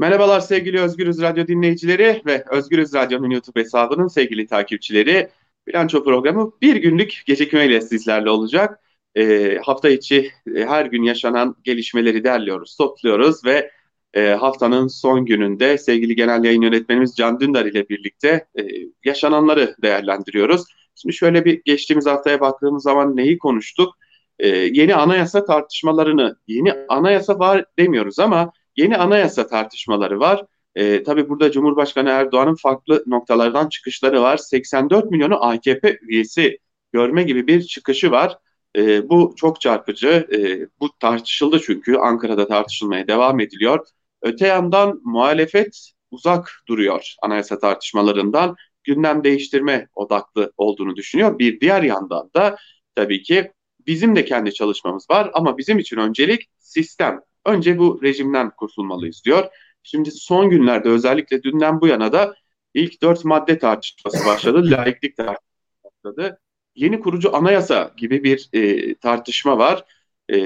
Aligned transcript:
Merhabalar 0.00 0.40
sevgili 0.40 0.80
Özgürüz 0.80 1.22
Radyo 1.22 1.46
dinleyicileri 1.46 2.22
ve 2.26 2.44
Özgürüz 2.50 2.94
Radyo'nun 2.94 3.30
YouTube 3.30 3.60
hesabının 3.60 4.08
sevgili 4.08 4.46
takipçileri. 4.46 5.28
Bilanço 5.66 6.04
programı 6.04 6.52
bir 6.62 6.76
günlük 6.76 7.22
gecikmeyle 7.26 7.80
sizlerle 7.80 8.30
olacak. 8.30 8.80
E, 9.14 9.56
hafta 9.64 9.88
içi 9.88 10.30
e, 10.54 10.64
her 10.64 10.86
gün 10.86 11.02
yaşanan 11.02 11.56
gelişmeleri 11.64 12.24
derliyoruz, 12.24 12.76
topluyoruz 12.76 13.44
ve 13.44 13.70
e, 14.14 14.28
haftanın 14.28 14.88
son 14.88 15.26
gününde 15.26 15.78
sevgili 15.78 16.16
genel 16.16 16.44
yayın 16.44 16.62
yönetmenimiz 16.62 17.16
Can 17.16 17.40
Dündar 17.40 17.66
ile 17.66 17.88
birlikte 17.88 18.46
e, 18.58 18.62
yaşananları 19.04 19.76
değerlendiriyoruz. 19.82 20.64
Şimdi 20.94 21.14
şöyle 21.14 21.44
bir 21.44 21.62
geçtiğimiz 21.64 22.06
haftaya 22.06 22.40
baktığımız 22.40 22.82
zaman 22.82 23.16
neyi 23.16 23.38
konuştuk? 23.38 23.94
E, 24.38 24.48
yeni 24.48 24.94
anayasa 24.94 25.44
tartışmalarını, 25.44 26.36
yeni 26.46 26.72
anayasa 26.88 27.38
var 27.38 27.64
demiyoruz 27.78 28.18
ama 28.18 28.52
yeni 28.78 28.96
anayasa 28.96 29.46
tartışmaları 29.46 30.20
var. 30.20 30.44
E, 30.74 31.02
tabii 31.02 31.28
burada 31.28 31.52
Cumhurbaşkanı 31.52 32.08
Erdoğan'ın 32.08 32.54
farklı 32.54 33.04
noktalardan 33.06 33.68
çıkışları 33.68 34.22
var. 34.22 34.36
84 34.36 35.10
milyonu 35.10 35.44
AKP 35.44 35.98
üyesi 36.02 36.58
görme 36.92 37.22
gibi 37.22 37.46
bir 37.46 37.62
çıkışı 37.62 38.10
var. 38.10 38.38
E, 38.76 39.08
bu 39.08 39.34
çok 39.36 39.60
çarpıcı. 39.60 40.28
E, 40.32 40.66
bu 40.80 40.98
tartışıldı 41.00 41.60
çünkü 41.60 41.96
Ankara'da 41.96 42.48
tartışılmaya 42.48 43.08
devam 43.08 43.40
ediliyor. 43.40 43.86
Öte 44.22 44.46
yandan 44.46 45.00
muhalefet 45.04 45.92
uzak 46.10 46.52
duruyor 46.68 47.14
anayasa 47.22 47.58
tartışmalarından. 47.58 48.56
Gündem 48.84 49.24
değiştirme 49.24 49.88
odaklı 49.94 50.52
olduğunu 50.56 50.96
düşünüyor. 50.96 51.38
Bir 51.38 51.60
diğer 51.60 51.82
yandan 51.82 52.30
da 52.36 52.56
tabii 52.94 53.22
ki 53.22 53.52
bizim 53.86 54.16
de 54.16 54.24
kendi 54.24 54.54
çalışmamız 54.54 55.10
var 55.10 55.30
ama 55.32 55.58
bizim 55.58 55.78
için 55.78 55.96
öncelik 55.96 56.48
sistem. 56.58 57.20
Önce 57.48 57.78
bu 57.78 58.00
rejimden 58.02 58.50
kurtulmalıyız 58.50 59.24
diyor. 59.24 59.44
Şimdi 59.82 60.10
son 60.10 60.50
günlerde 60.50 60.88
özellikle 60.88 61.42
dünden 61.42 61.80
bu 61.80 61.86
yana 61.86 62.12
da 62.12 62.34
ilk 62.74 63.02
dört 63.02 63.24
madde 63.24 63.58
tartışması 63.58 64.26
başladı. 64.26 64.70
Laiklik 64.70 65.16
tartışması 65.16 65.44
başladı. 65.84 66.40
Yeni 66.74 67.00
kurucu 67.00 67.36
anayasa 67.36 67.92
gibi 67.96 68.24
bir 68.24 68.48
e, 68.52 68.94
tartışma 68.94 69.58
var. 69.58 69.84
E, 70.30 70.36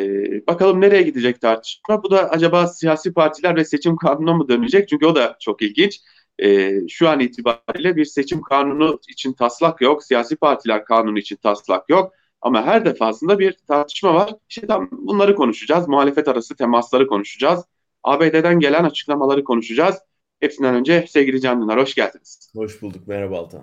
bakalım 0.47 0.81
nereye 0.81 1.03
gidecek 1.03 1.41
tartışma? 1.41 2.03
Bu 2.03 2.11
da 2.11 2.31
acaba 2.31 2.67
siyasi 2.67 3.13
partiler 3.15 3.57
ve 3.57 3.65
seçim 3.65 3.97
kanununa 3.97 4.35
mı 4.35 4.49
dönecek? 4.49 4.89
Çünkü 4.89 5.07
o 5.07 5.15
da 5.15 5.37
çok 5.41 5.63
ilginç. 5.63 6.01
E, 6.39 6.73
şu 6.89 7.09
an 7.09 7.21
itibariyle 7.21 7.97
bir 7.97 8.05
seçim 8.05 8.43
kanunu 8.43 9.01
için 9.09 9.33
taslak 9.33 9.81
yok. 9.81 10.05
Siyasi 10.05 10.37
partiler 10.37 10.85
kanunu 10.85 11.19
için 11.19 11.37
taslak 11.37 11.89
yok. 11.89 12.13
Ama 12.43 12.67
her 12.67 12.85
defasında 12.85 13.39
bir 13.39 13.57
tartışma 13.69 14.15
var. 14.15 14.35
İşte 14.49 14.67
tam 14.67 14.89
bunları 14.93 15.35
konuşacağız. 15.35 15.89
Muhalefet 15.89 16.29
arası 16.29 16.57
temasları 16.57 17.07
konuşacağız. 17.07 17.65
ABD'den 18.03 18.61
gelen 18.61 18.85
açıklamaları 18.85 19.45
konuşacağız. 19.45 19.97
Hepsinden 20.41 20.75
önce 20.75 21.07
sevgili 21.09 21.41
Can 21.41 21.63
Dünar 21.63 21.81
hoş 21.81 21.95
geldiniz. 21.95 22.53
Hoş 22.57 22.83
bulduk. 22.83 23.09
Merhaba 23.09 23.39
Altan. 23.39 23.63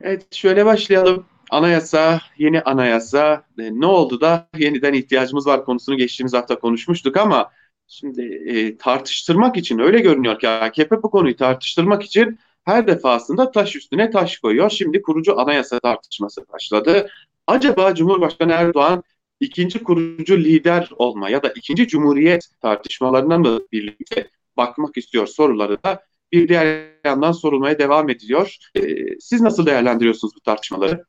Evet 0.00 0.34
şöyle 0.34 0.66
başlayalım. 0.66 1.26
Anayasa, 1.50 2.20
yeni 2.38 2.62
anayasa 2.62 3.44
e, 3.58 3.80
ne 3.80 3.86
oldu 3.86 4.20
da 4.20 4.48
yeniden 4.58 4.92
ihtiyacımız 4.92 5.46
var 5.46 5.64
konusunu 5.64 5.96
geçtiğimiz 5.96 6.34
hafta 6.34 6.58
konuşmuştuk 6.58 7.16
ama 7.16 7.50
şimdi 7.86 8.22
e, 8.46 8.76
tartıştırmak 8.76 9.56
için 9.56 9.78
öyle 9.78 10.00
görünüyor 10.00 10.38
ki 10.38 10.48
AKP 10.48 11.02
bu 11.02 11.10
konuyu 11.10 11.36
tartıştırmak 11.36 12.02
için 12.02 12.38
her 12.64 12.86
defasında 12.86 13.50
taş 13.50 13.76
üstüne 13.76 14.10
taş 14.10 14.38
koyuyor. 14.38 14.70
Şimdi 14.70 15.02
kurucu 15.02 15.40
anayasa 15.40 15.80
tartışması 15.80 16.48
başladı. 16.52 17.08
Acaba 17.46 17.94
Cumhurbaşkanı 17.94 18.52
Erdoğan 18.52 19.02
ikinci 19.40 19.82
kurucu 19.82 20.38
lider 20.38 20.90
olma 20.96 21.30
ya 21.30 21.42
da 21.42 21.52
ikinci 21.56 21.88
cumhuriyet 21.88 22.48
tartışmalarına 22.60 23.38
mı 23.38 23.60
birlikte 23.72 24.28
bakmak 24.56 24.96
istiyor 24.96 25.26
soruları 25.26 25.82
da 25.82 26.02
bir 26.32 26.48
diğer 26.48 26.88
yandan 27.04 27.32
sorulmaya 27.32 27.78
devam 27.78 28.10
ediliyor. 28.10 28.56
Ee, 28.74 28.80
siz 29.20 29.40
nasıl 29.40 29.66
değerlendiriyorsunuz 29.66 30.34
bu 30.36 30.40
tartışmaları? 30.40 31.04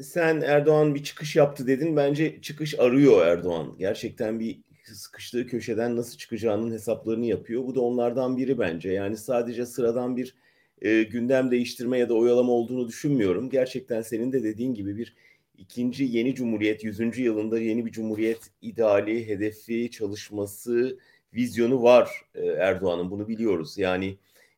Sen 0.00 0.40
Erdoğan 0.40 0.94
bir 0.94 1.04
çıkış 1.04 1.36
yaptı 1.36 1.66
dedin. 1.66 1.96
Bence 1.96 2.40
çıkış 2.40 2.78
arıyor 2.78 3.26
Erdoğan. 3.26 3.76
Gerçekten 3.78 4.40
bir 4.40 4.60
sıkıştığı 4.94 5.46
köşeden 5.46 5.96
nasıl 5.96 6.18
çıkacağının 6.18 6.72
hesaplarını 6.72 7.26
yapıyor. 7.26 7.66
Bu 7.66 7.74
da 7.74 7.80
onlardan 7.80 8.36
biri 8.36 8.58
bence. 8.58 8.90
Yani 8.90 9.16
sadece 9.16 9.66
sıradan 9.66 10.16
bir 10.16 10.34
e, 10.82 11.02
gündem 11.02 11.50
değiştirme 11.50 11.98
ya 11.98 12.08
da 12.08 12.14
oyalama 12.14 12.52
olduğunu 12.52 12.88
düşünmüyorum. 12.88 13.50
Gerçekten 13.50 14.02
senin 14.02 14.32
de 14.32 14.42
dediğin 14.42 14.74
gibi 14.74 14.96
bir 14.96 15.14
ikinci 15.58 16.04
yeni 16.04 16.34
cumhuriyet, 16.34 16.84
100. 16.84 17.18
yılında 17.18 17.58
yeni 17.58 17.86
bir 17.86 17.92
cumhuriyet 17.92 18.50
ideali, 18.62 19.28
hedefi, 19.28 19.90
çalışması, 19.90 20.98
vizyonu 21.34 21.82
var 21.82 22.10
e, 22.34 22.46
Erdoğan'ın. 22.46 23.10
Bunu 23.10 23.28
biliyoruz. 23.28 23.78
Yani 23.78 24.16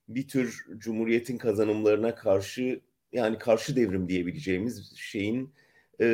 bir 0.09 0.29
tür 0.29 0.67
cumhuriyetin 0.79 1.39
kazanımlarına 1.39 2.15
karşı 2.15 2.81
yani 3.13 3.39
karşı 3.39 3.77
devrim 3.77 4.09
diyebileceğimiz 4.09 4.93
şeyin 4.97 5.51
e, 6.03 6.07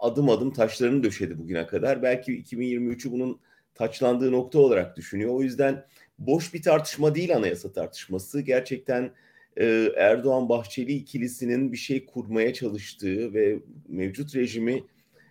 adım 0.00 0.30
adım 0.30 0.52
taşlarını 0.52 1.02
döşedi 1.02 1.38
bugüne 1.38 1.66
kadar. 1.66 2.02
Belki 2.02 2.32
2023'ü 2.32 3.12
bunun 3.12 3.40
taçlandığı 3.74 4.32
nokta 4.32 4.58
olarak 4.58 4.96
düşünüyor. 4.96 5.34
O 5.34 5.42
yüzden 5.42 5.84
boş 6.18 6.54
bir 6.54 6.62
tartışma 6.62 7.14
değil 7.14 7.36
anayasa 7.36 7.72
tartışması. 7.72 8.40
Gerçekten 8.40 9.10
e, 9.56 9.88
Erdoğan-Bahçeli 9.96 10.92
ikilisinin 10.92 11.72
bir 11.72 11.76
şey 11.76 12.06
kurmaya 12.06 12.54
çalıştığı 12.54 13.34
ve 13.34 13.58
mevcut 13.88 14.36
rejimi 14.36 14.84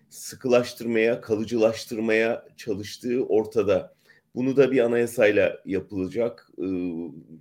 sıkılaştırmaya, 0.10 1.22
kalıcılaştırmaya 1.22 2.46
çalıştığı 2.58 3.26
ortada. 3.26 3.94
Bunu 4.36 4.58
da 4.58 4.72
bir 4.72 4.80
anayasayla 4.80 5.62
yapılacak. 5.66 6.50
E, 6.58 6.66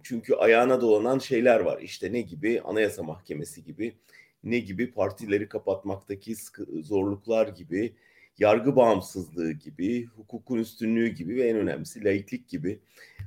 çünkü 0.02 0.34
ayağına 0.34 0.80
dolanan 0.80 1.18
şeyler 1.18 1.60
var. 1.60 1.82
İşte 1.82 2.12
ne 2.12 2.20
gibi? 2.20 2.60
Anayasa 2.64 3.02
Mahkemesi 3.02 3.64
gibi, 3.64 3.94
ne 4.44 4.58
gibi? 4.58 4.92
Partileri 4.92 5.48
kapatmaktaki 5.48 6.34
zorluklar 6.82 7.48
gibi, 7.48 7.94
yargı 8.38 8.76
bağımsızlığı 8.76 9.52
gibi, 9.52 10.06
hukukun 10.06 10.58
üstünlüğü 10.58 11.08
gibi 11.08 11.36
ve 11.36 11.48
en 11.48 11.56
önemlisi 11.56 12.04
laiklik 12.04 12.48
gibi 12.48 12.80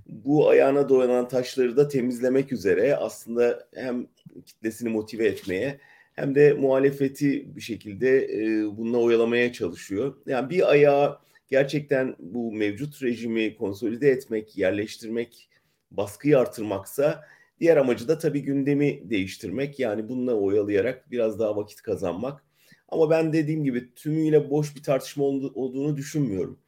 bu 0.08 0.50
ayağına 0.50 0.90
doyanan 0.90 1.28
taşları 1.28 1.78
da 1.78 1.88
temizlemek 1.88 2.52
üzere 2.52 2.96
aslında 2.96 3.68
hem 3.76 4.08
kitlesini 4.46 4.90
motive 4.90 5.26
etmeye 5.26 5.80
hem 6.14 6.36
de 6.36 6.54
muhalefeti 6.54 7.56
bir 7.56 7.62
şekilde 7.62 8.26
e, 8.26 8.78
bununla 8.78 8.98
oyalamaya 8.98 9.54
çalışıyor. 9.54 10.16
Yani 10.26 10.50
bir 10.50 10.72
ayağı 10.72 11.20
gerçekten 11.48 12.16
bu 12.20 12.52
mevcut 12.52 13.04
rejimi 13.04 13.56
konsolide 13.56 14.10
etmek, 14.10 14.58
yerleştirmek, 14.58 15.50
baskıyı 15.92 16.40
artırmaksa 16.40 17.26
diğer 17.60 17.78
amacı 17.78 18.08
da 18.08 18.18
tabii 18.18 18.42
gündemi 18.42 19.10
değiştirmek. 19.10 19.80
Yani 19.80 20.10
bununla 20.10 20.34
oyalayarak 20.34 21.12
biraz 21.12 21.40
daha 21.40 21.56
vakit 21.56 21.82
kazanmak. 21.82 22.44
Ama 22.90 23.10
ben 23.10 23.34
dediğim 23.34 23.64
gibi 23.64 23.94
tümüyle 23.94 24.50
boş 24.50 24.76
bir 24.76 24.84
tartışma 24.84 25.24
olduğunu 25.24 25.98
düşünmüyorum. 25.98 26.60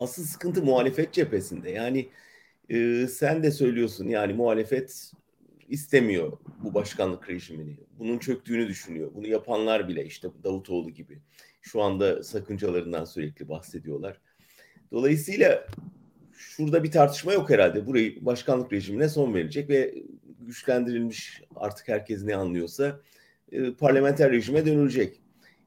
Asıl 0.00 0.24
sıkıntı 0.24 0.62
muhalefet 0.62 1.12
cephesinde. 1.12 1.70
Yani 1.70 2.08
e, 2.68 3.06
sen 3.06 3.42
de 3.42 3.50
söylüyorsun 3.50 4.08
yani 4.08 4.32
muhalefet 4.32 5.12
istemiyor 5.68 6.38
bu 6.62 6.74
başkanlık 6.74 7.30
rejimini. 7.30 7.76
Bunun 7.98 8.18
çöktüğünü 8.18 8.68
düşünüyor. 8.68 9.10
Bunu 9.14 9.26
yapanlar 9.26 9.88
bile 9.88 10.04
işte 10.04 10.28
Davutoğlu 10.44 10.90
gibi. 10.90 11.18
Şu 11.62 11.82
anda 11.82 12.22
sakıncalarından 12.22 13.04
sürekli 13.04 13.48
bahsediyorlar. 13.48 14.20
Dolayısıyla 14.92 15.66
şurada 16.56 16.84
bir 16.84 16.90
tartışma 16.90 17.32
yok 17.32 17.50
herhalde. 17.50 17.86
Burayı 17.86 18.26
başkanlık 18.26 18.72
rejimine 18.72 19.08
son 19.08 19.34
verecek 19.34 19.70
ve 19.70 19.94
güçlendirilmiş 20.40 21.42
artık 21.56 21.88
herkes 21.88 22.24
ne 22.24 22.36
anlıyorsa 22.36 23.00
e, 23.52 23.72
parlamenter 23.72 24.32
rejime 24.32 24.66
dönülecek. 24.66 25.20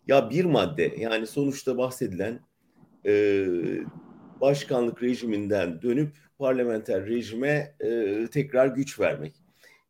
Ya 0.07 0.29
bir 0.29 0.45
madde 0.45 0.95
yani 0.97 1.27
sonuçta 1.27 1.77
bahsedilen 1.77 2.39
e, 3.05 3.45
başkanlık 4.41 5.03
rejiminden 5.03 5.81
dönüp 5.81 6.15
parlamenter 6.39 7.05
rejime 7.05 7.75
e, 7.79 8.27
tekrar 8.31 8.67
güç 8.67 8.99
vermek. 8.99 9.35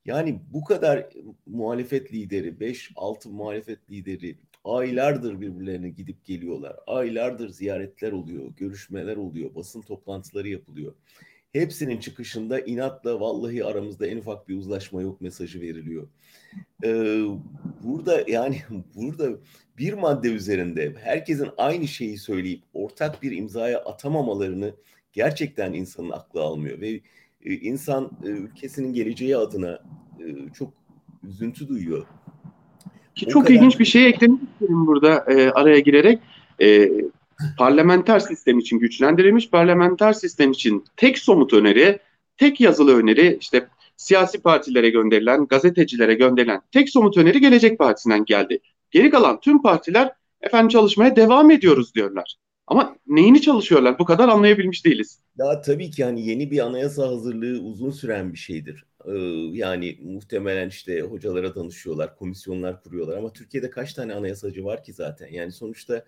Yani 0.06 0.42
bu 0.50 0.64
kadar 0.64 1.10
muhalefet 1.46 2.14
lideri, 2.14 2.50
5-6 2.50 3.30
muhalefet 3.30 3.92
lideri 3.92 4.38
aylardır 4.64 5.42
birbirlerine 5.42 5.90
gidip 5.90 6.26
geliyorlar. 6.26 6.76
Aylardır 6.88 7.50
ziyaretler 7.50 8.12
oluyor, 8.12 8.52
görüşmeler 8.58 9.18
oluyor, 9.18 9.56
basın 9.56 9.82
toplantıları 9.82 10.50
yapılıyor. 10.50 10.96
Hepsinin 11.54 12.00
çıkışında 12.00 12.60
inatla 12.60 13.20
vallahi 13.20 13.66
aramızda 13.66 14.08
en 14.08 14.18
ufak 14.18 14.48
bir 14.48 14.58
uzlaşma 14.58 15.02
yok 15.02 15.22
mesajı 15.22 15.62
veriliyor. 15.62 16.08
Ee, 16.84 17.24
burada 17.84 18.24
yani 18.28 18.62
burada 18.96 19.30
bir 19.78 19.94
madde 19.94 20.30
üzerinde 20.30 20.96
herkesin 21.04 21.50
aynı 21.58 21.88
şeyi 21.88 22.18
söyleyip 22.18 22.64
ortak 22.74 23.24
bir 23.24 23.32
imzaya 23.32 23.80
atamamalarını 23.80 24.76
gerçekten 25.14 25.74
insanın 25.74 26.10
aklı 26.10 26.42
almıyor 26.42 26.82
ve 26.82 26.90
e, 27.46 27.54
insan 27.54 28.12
e, 28.24 28.28
ülkesinin 28.28 28.94
geleceği 28.94 29.38
adına 29.38 29.84
e, 30.20 30.54
çok 30.54 30.74
üzüntü 31.24 31.68
duyuyor. 31.68 32.08
Ki 33.16 33.26
çok 33.26 33.44
kadar... 33.44 33.56
ilginç 33.56 33.80
bir 33.80 33.86
şey 33.86 34.08
eklemek 34.08 34.40
istedim 34.54 34.88
burada 34.88 35.26
e, 35.28 35.50
araya 35.50 35.80
girerek. 35.80 36.20
E, 36.62 36.92
parlamenter 37.58 38.20
sistem 38.20 38.60
için 38.60 38.80
güçlendirilmiş 38.80 39.50
parlamenter 39.50 40.14
sistem 40.14 40.52
için 40.52 40.86
tek 40.98 41.18
somut 41.18 41.54
öneri, 41.54 42.00
tek 42.38 42.62
yazılı 42.62 42.98
öneri 42.98 43.38
işte 43.42 43.68
siyasi 43.98 44.42
partilere 44.42 44.90
gönderilen, 44.90 45.46
gazetecilere 45.46 46.14
gönderilen 46.14 46.62
tek 46.72 46.90
somut 46.90 47.18
öneri 47.18 47.42
Gelecek 47.42 47.80
Partisi'nden 47.80 48.26
geldi. 48.26 48.60
Geri 48.92 49.10
kalan 49.10 49.40
tüm 49.40 49.62
partiler 49.62 50.12
efendim 50.42 50.70
çalışmaya 50.70 51.16
devam 51.16 51.52
ediyoruz 51.52 51.96
diyorlar. 51.96 52.36
Ama 52.68 52.96
neyini 53.08 53.42
çalışıyorlar? 53.42 54.00
Bu 54.00 54.06
kadar 54.06 54.28
anlayabilmiş 54.28 54.86
değiliz. 54.86 55.20
Daha 55.38 55.62
tabii 55.62 55.92
ki 55.92 56.02
yani 56.02 56.28
yeni 56.28 56.52
bir 56.52 56.60
anayasa 56.60 57.08
hazırlığı 57.08 57.62
uzun 57.62 57.92
süren 57.92 58.34
bir 58.34 58.38
şeydir. 58.38 58.86
Yani 59.52 59.98
muhtemelen 60.04 60.70
işte 60.70 61.02
hocalara 61.02 61.56
danışıyorlar, 61.56 62.16
komisyonlar 62.16 62.84
kuruyorlar 62.84 63.18
ama 63.18 63.34
Türkiye'de 63.34 63.70
kaç 63.70 63.94
tane 63.94 64.14
anayasacı 64.14 64.66
var 64.66 64.84
ki 64.84 64.94
zaten? 64.94 65.28
Yani 65.28 65.52
sonuçta 65.52 66.06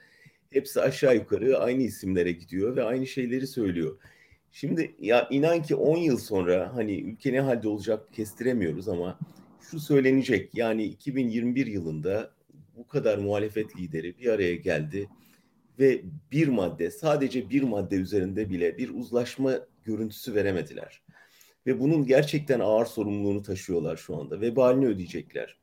hepsi 0.49 0.81
aşağı 0.81 1.15
yukarı 1.15 1.59
aynı 1.59 1.83
isimlere 1.83 2.31
gidiyor 2.31 2.75
ve 2.75 2.83
aynı 2.83 3.07
şeyleri 3.07 3.47
söylüyor. 3.47 3.97
Şimdi 4.51 4.95
ya 4.99 5.27
inan 5.29 5.63
ki 5.63 5.75
10 5.75 5.97
yıl 5.97 6.17
sonra 6.17 6.75
hani 6.75 7.01
ülke 7.01 7.33
ne 7.33 7.41
halde 7.41 7.67
olacak 7.67 8.13
kestiremiyoruz 8.13 8.87
ama 8.89 9.19
şu 9.61 9.79
söylenecek 9.79 10.55
yani 10.55 10.83
2021 10.83 11.67
yılında 11.67 12.31
bu 12.77 12.87
kadar 12.87 13.17
muhalefet 13.17 13.77
lideri 13.77 14.17
bir 14.17 14.27
araya 14.27 14.55
geldi 14.55 15.09
ve 15.79 16.01
bir 16.31 16.47
madde 16.47 16.91
sadece 16.91 17.49
bir 17.49 17.63
madde 17.63 17.95
üzerinde 17.95 18.49
bile 18.49 18.77
bir 18.77 18.89
uzlaşma 18.89 19.59
görüntüsü 19.85 20.35
veremediler. 20.35 21.01
Ve 21.67 21.79
bunun 21.79 22.05
gerçekten 22.05 22.59
ağır 22.59 22.85
sorumluluğunu 22.85 23.41
taşıyorlar 23.41 23.97
şu 23.97 24.17
anda. 24.17 24.41
Vebalini 24.41 24.87
ödeyecekler. 24.87 25.57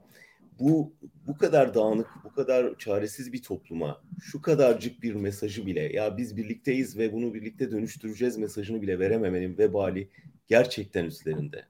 Bu 0.60 0.92
bu 1.26 1.38
kadar 1.38 1.74
dağınık, 1.74 2.08
bu 2.24 2.32
kadar 2.32 2.78
çaresiz 2.78 3.32
bir 3.32 3.42
topluma 3.42 4.02
şu 4.20 4.42
kadarcık 4.42 5.02
bir 5.02 5.14
mesajı 5.14 5.66
bile 5.66 5.80
ya 5.80 6.16
biz 6.16 6.36
birlikteyiz 6.36 6.98
ve 6.98 7.12
bunu 7.12 7.34
birlikte 7.34 7.70
dönüştüreceğiz 7.70 8.38
mesajını 8.38 8.82
bile 8.82 8.98
verememenin 8.98 9.58
vebali 9.58 10.08
gerçekten 10.48 11.04
üstlerinde. 11.04 11.64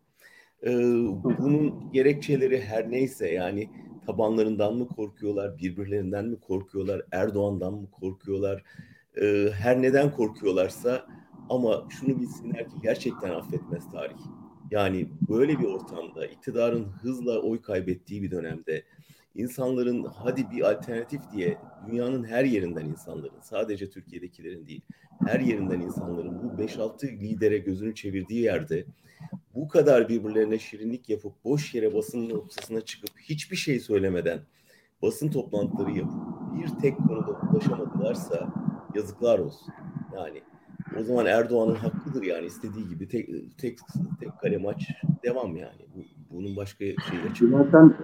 Ee, 0.62 0.70
bunun 1.24 1.92
gerekçeleri 1.92 2.60
her 2.60 2.90
neyse 2.90 3.30
yani 3.30 3.70
tabanlarından 4.06 4.74
mı 4.74 4.88
korkuyorlar, 4.88 5.58
birbirlerinden 5.58 6.24
mi 6.24 6.40
korkuyorlar, 6.40 7.02
Erdoğan'dan 7.12 7.74
mı 7.74 7.90
korkuyorlar, 7.90 8.64
ee, 9.22 9.48
her 9.52 9.82
neden 9.82 10.10
korkuyorlarsa 10.10 11.06
ama 11.50 11.84
şunu 11.88 12.20
bilsinler 12.20 12.70
ki 12.70 12.76
gerçekten 12.82 13.30
affetmez 13.30 13.90
tarih. 13.92 14.16
Yani 14.70 15.08
böyle 15.28 15.58
bir 15.58 15.64
ortamda 15.64 16.26
iktidarın 16.26 16.84
hızla 16.84 17.40
oy 17.40 17.62
kaybettiği 17.62 18.22
bir 18.22 18.30
dönemde 18.30 18.82
insanların 19.34 20.04
hadi 20.04 20.50
bir 20.50 20.70
alternatif 20.70 21.20
diye 21.32 21.58
dünyanın 21.86 22.24
her 22.24 22.44
yerinden 22.44 22.86
insanların 22.86 23.40
sadece 23.40 23.90
Türkiye'dekilerin 23.90 24.66
değil 24.66 24.82
her 25.26 25.40
yerinden 25.40 25.80
insanların 25.80 26.42
bu 26.42 26.62
5-6 26.62 27.06
lidere 27.06 27.58
gözünü 27.58 27.94
çevirdiği 27.94 28.42
yerde 28.42 28.84
bu 29.54 29.68
kadar 29.68 30.08
birbirlerine 30.08 30.58
şirinlik 30.58 31.08
yapıp 31.08 31.44
boş 31.44 31.74
yere 31.74 31.94
basının 31.94 32.30
ortasına 32.30 32.80
çıkıp 32.80 33.10
hiçbir 33.20 33.56
şey 33.56 33.80
söylemeden 33.80 34.40
basın 35.02 35.30
toplantıları 35.30 35.90
yapıp 35.90 36.20
bir 36.54 36.80
tek 36.80 36.96
konuda 36.96 37.40
ulaşamadılarsa 37.52 38.48
yazıklar 38.94 39.38
olsun. 39.38 39.74
Yani 40.14 40.42
o 41.00 41.02
zaman 41.02 41.26
Erdoğan'ın 41.26 41.74
hakkıdır 41.74 42.22
yani 42.22 42.46
istediği 42.46 42.88
gibi 42.88 43.08
tek 43.08 43.28
tek, 43.58 43.78
tek 44.20 44.40
kale 44.42 44.56
maç 44.56 44.82
devam 45.24 45.56
yani. 45.56 45.86
Bunun 46.30 46.56
başka 46.56 46.84
şeyi 46.84 47.50
Zaten 47.50 47.96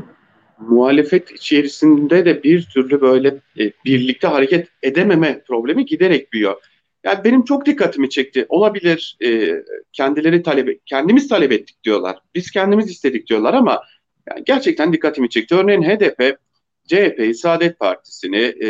muhalefet 0.59 1.31
içerisinde 1.31 2.25
de 2.25 2.43
bir 2.43 2.63
türlü 2.63 3.01
böyle 3.01 3.29
e, 3.59 3.73
birlikte 3.85 4.27
hareket 4.27 4.69
edememe 4.83 5.43
problemi 5.47 5.87
giderek 5.87 6.33
büyüyor. 6.33 6.57
Yani 7.05 7.25
benim 7.25 7.45
çok 7.45 7.67
dikkatimi 7.67 8.11
çekti. 8.11 8.47
Olabilir 8.49 9.17
e, 9.25 9.51
kendileri 9.93 10.43
talep 10.43 10.87
kendimiz 10.87 11.29
talep 11.29 11.53
ettik 11.53 11.85
diyorlar. 11.85 12.19
Biz 12.35 12.51
kendimiz 12.51 12.91
istedik 12.91 13.27
diyorlar 13.27 13.55
ama 13.55 13.83
yani 14.31 14.45
gerçekten 14.45 14.93
dikkatimi 14.93 15.31
çekti. 15.31 15.55
Örneğin 15.55 15.83
HDP, 15.83 16.39
CHP'yi, 16.87 17.35
Saadet 17.35 17.79
Partisi'ni, 17.79 18.55
e, 18.63 18.69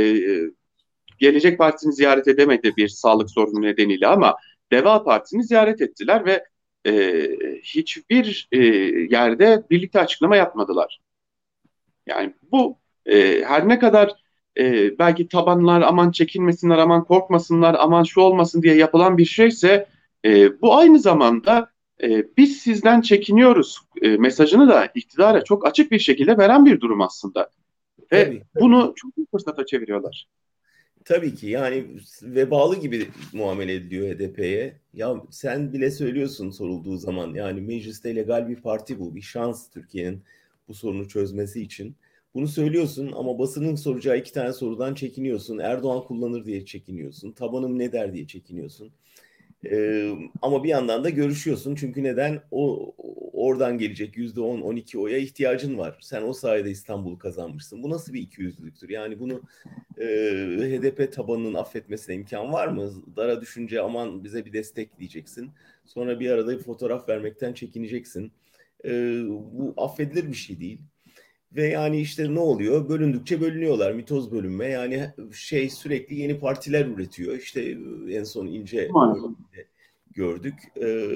Gelecek 1.18 1.58
Partisi'ni 1.58 1.92
ziyaret 1.92 2.28
edemedi 2.28 2.72
bir 2.76 2.88
sağlık 2.88 3.30
sorunu 3.30 3.62
nedeniyle 3.62 4.06
ama 4.06 4.36
Deva 4.72 5.04
Partisi'ni 5.04 5.44
ziyaret 5.44 5.80
ettiler 5.80 6.24
ve 6.24 6.44
e, 6.86 7.28
hiçbir 7.62 8.48
e, 8.52 8.58
yerde 9.10 9.62
birlikte 9.70 10.00
açıklama 10.00 10.36
yapmadılar. 10.36 11.00
Yani 12.06 12.34
bu 12.52 12.78
e, 13.06 13.44
her 13.44 13.68
ne 13.68 13.78
kadar 13.78 14.12
e, 14.58 14.98
belki 14.98 15.28
tabanlar 15.28 15.82
aman 15.82 16.10
çekinmesinler, 16.10 16.78
aman 16.78 17.04
korkmasınlar, 17.04 17.76
aman 17.78 18.02
şu 18.02 18.20
olmasın 18.20 18.62
diye 18.62 18.74
yapılan 18.74 19.18
bir 19.18 19.24
şeyse 19.24 19.86
e, 20.24 20.60
bu 20.60 20.76
aynı 20.76 20.98
zamanda 20.98 21.70
e, 22.02 22.36
biz 22.36 22.56
sizden 22.56 23.00
çekiniyoruz 23.00 23.80
e, 24.02 24.08
mesajını 24.16 24.68
da 24.68 24.86
iktidara 24.94 25.44
çok 25.44 25.66
açık 25.66 25.90
bir 25.90 25.98
şekilde 25.98 26.38
veren 26.38 26.66
bir 26.66 26.80
durum 26.80 27.00
aslında. 27.00 27.50
Ve 28.12 28.24
tabii, 28.24 28.42
tabii. 28.54 28.64
bunu 28.64 28.92
çok 28.96 29.16
bir 29.16 29.26
fırsata 29.30 29.66
çeviriyorlar. 29.66 30.28
Tabii 31.04 31.34
ki 31.34 31.46
yani 31.46 31.86
vebalı 32.22 32.80
gibi 32.80 33.08
muamele 33.32 33.74
ediliyor 33.74 34.08
HDP'ye. 34.16 34.80
Ya 34.94 35.22
sen 35.30 35.72
bile 35.72 35.90
söylüyorsun 35.90 36.50
sorulduğu 36.50 36.96
zaman 36.96 37.34
yani 37.34 37.60
mecliste 37.60 38.16
legal 38.16 38.48
bir 38.48 38.56
parti 38.56 38.98
bu. 39.00 39.14
Bir 39.14 39.20
şans 39.22 39.70
Türkiye'nin 39.70 40.22
bu 40.68 40.74
sorunu 40.74 41.08
çözmesi 41.08 41.62
için. 41.62 41.96
Bunu 42.34 42.48
söylüyorsun 42.48 43.12
ama 43.16 43.38
basının 43.38 43.74
soracağı 43.74 44.18
iki 44.18 44.32
tane 44.32 44.52
sorudan 44.52 44.94
çekiniyorsun. 44.94 45.58
Erdoğan 45.58 46.04
kullanır 46.04 46.44
diye 46.44 46.64
çekiniyorsun. 46.64 47.32
Tabanım 47.32 47.78
ne 47.78 47.92
der 47.92 48.12
diye 48.14 48.26
çekiniyorsun. 48.26 48.92
Ee, 49.70 50.10
ama 50.42 50.64
bir 50.64 50.68
yandan 50.68 51.04
da 51.04 51.10
görüşüyorsun. 51.10 51.74
Çünkü 51.74 52.02
neden? 52.02 52.42
O 52.50 52.94
oradan 53.32 53.78
gelecek 53.78 54.16
yüzde 54.16 54.40
on, 54.40 54.60
on 54.60 54.76
iki 54.76 54.98
oya 54.98 55.18
ihtiyacın 55.18 55.78
var. 55.78 55.98
Sen 56.02 56.22
o 56.22 56.32
sayede 56.32 56.70
İstanbul'u 56.70 57.18
kazanmışsın. 57.18 57.82
Bu 57.82 57.90
nasıl 57.90 58.12
bir 58.12 58.20
ikiyüzlülüktür? 58.20 58.88
Yani 58.88 59.20
bunu 59.20 59.42
e, 60.00 60.04
HDP 60.60 61.12
tabanının 61.12 61.54
affetmesine 61.54 62.14
imkan 62.14 62.52
var 62.52 62.68
mı? 62.68 62.92
Dara 63.16 63.40
düşünce 63.40 63.80
aman 63.80 64.24
bize 64.24 64.44
bir 64.44 64.52
destek 64.52 64.98
diyeceksin. 64.98 65.50
Sonra 65.84 66.20
bir 66.20 66.30
arada 66.30 66.58
bir 66.58 66.62
fotoğraf 66.62 67.08
vermekten 67.08 67.52
çekineceksin. 67.52 68.32
E, 68.84 68.90
bu 69.28 69.74
affedilir 69.76 70.28
bir 70.28 70.34
şey 70.34 70.60
değil. 70.60 70.80
Ve 71.56 71.66
yani 71.66 72.00
işte 72.00 72.34
ne 72.34 72.38
oluyor? 72.38 72.88
Bölündükçe 72.88 73.40
bölünüyorlar. 73.40 73.92
Mitoz 73.92 74.32
bölünme. 74.32 74.66
Yani 74.66 75.10
şey 75.32 75.70
sürekli 75.70 76.20
yeni 76.20 76.38
partiler 76.38 76.86
üretiyor. 76.86 77.38
İşte 77.38 77.78
en 78.10 78.24
son 78.24 78.46
ince 78.46 78.88
gördük. 80.14 80.54
Ee, 80.82 81.08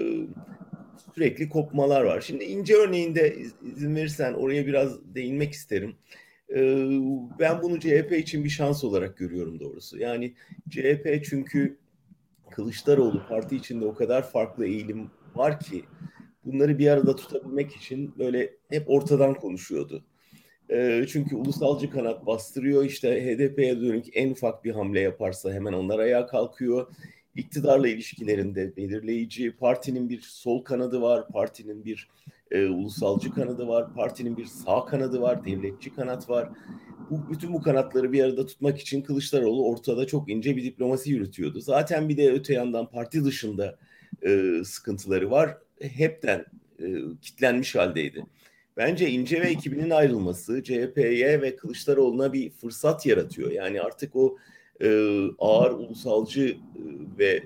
sürekli 1.15 1.49
kopmalar 1.49 2.05
var. 2.05 2.21
Şimdi 2.21 2.45
ince 2.45 2.75
örneğinde 2.75 3.37
izin 3.77 3.97
verirsen 3.97 4.33
oraya 4.33 4.67
biraz 4.67 5.15
değinmek 5.15 5.53
isterim. 5.53 5.97
Ee, 6.55 6.89
ben 7.39 7.63
bunu 7.63 7.81
CHP 7.81 8.13
için 8.13 8.45
bir 8.45 8.49
şans 8.49 8.85
olarak 8.85 9.17
görüyorum 9.17 9.61
doğrusu. 9.61 9.99
Yani 9.99 10.35
CHP 10.71 11.25
çünkü 11.25 11.79
Kılıçdaroğlu 12.51 13.23
parti 13.29 13.57
içinde 13.57 13.85
o 13.85 13.95
kadar 13.95 14.31
farklı 14.31 14.67
eğilim 14.67 15.11
var 15.35 15.61
ki 15.61 15.85
bunları 16.45 16.79
bir 16.79 16.89
arada 16.89 17.17
tutabilmek 17.17 17.77
için 17.77 18.15
böyle 18.19 18.55
hep 18.69 18.91
ortadan 18.91 19.35
konuşuyordu. 19.35 20.05
E, 20.71 21.05
çünkü 21.09 21.37
ulusalcı 21.37 21.91
kanat 21.91 22.27
bastırıyor. 22.27 22.85
İşte 22.85 23.25
HDP'ye 23.25 23.81
dönük 23.81 24.07
en 24.15 24.31
ufak 24.31 24.65
bir 24.65 24.73
hamle 24.73 25.01
yaparsa 25.01 25.53
hemen 25.53 25.73
onlar 25.73 25.99
ayağa 25.99 26.27
kalkıyor. 26.27 26.87
İktidarla 27.35 27.89
ilişkilerinde 27.89 28.77
belirleyici. 28.77 29.57
Partinin 29.57 30.09
bir 30.09 30.21
sol 30.21 30.65
kanadı 30.65 31.03
var, 31.03 31.29
partinin 31.29 31.85
bir 31.85 32.09
e, 32.51 32.67
ulusalcı 32.67 33.35
kanadı 33.35 33.69
var, 33.69 33.95
partinin 33.95 34.37
bir 34.37 34.45
sağ 34.45 34.85
kanadı 34.85 35.21
var, 35.21 35.45
devletçi 35.45 35.95
kanat 35.95 36.31
var. 36.31 36.49
Bu 37.11 37.31
bütün 37.31 37.53
bu 37.53 37.63
kanatları 37.63 38.13
bir 38.13 38.25
arada 38.25 38.47
tutmak 38.47 38.79
için 38.79 39.03
Kılıçdaroğlu 39.03 39.69
ortada 39.69 40.07
çok 40.07 40.31
ince 40.31 40.57
bir 40.57 40.65
diplomasi 40.65 41.11
yürütüyordu. 41.11 41.61
Zaten 41.61 42.09
bir 42.09 42.17
de 42.17 42.33
öte 42.33 42.55
yandan 42.55 42.91
parti 42.91 43.25
dışında 43.25 43.79
e, 44.23 44.53
sıkıntıları 44.65 45.31
var. 45.31 45.59
Hepten 45.81 46.45
e, 46.83 46.87
kitlenmiş 47.23 47.75
haldeydi. 47.75 48.25
Bence 48.79 49.11
İnce 49.11 49.41
ve 49.41 49.47
ekibinin 49.49 49.91
ayrılması 49.91 50.63
CHP'ye 50.63 51.43
ve 51.43 51.57
Kılıçdaroğlu'na 51.57 52.33
bir 52.33 52.51
fırsat 52.51 53.07
yaratıyor. 53.07 53.51
Yani 53.51 53.83
artık 53.83 54.17
o 54.17 54.37
e, 54.83 54.89
ağır 55.39 55.71
ulusalcı 55.71 56.49
e, 56.49 56.57
ve 57.19 57.27
e, 57.27 57.43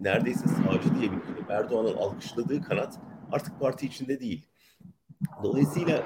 neredeyse 0.00 0.44
sağcı 0.48 0.94
diyebilirim 1.00 1.46
Erdoğan'ın 1.48 1.94
alkışladığı 1.94 2.62
kanat 2.62 2.98
artık 3.32 3.60
parti 3.60 3.86
içinde 3.86 4.20
değil. 4.20 4.46
Dolayısıyla 5.42 6.04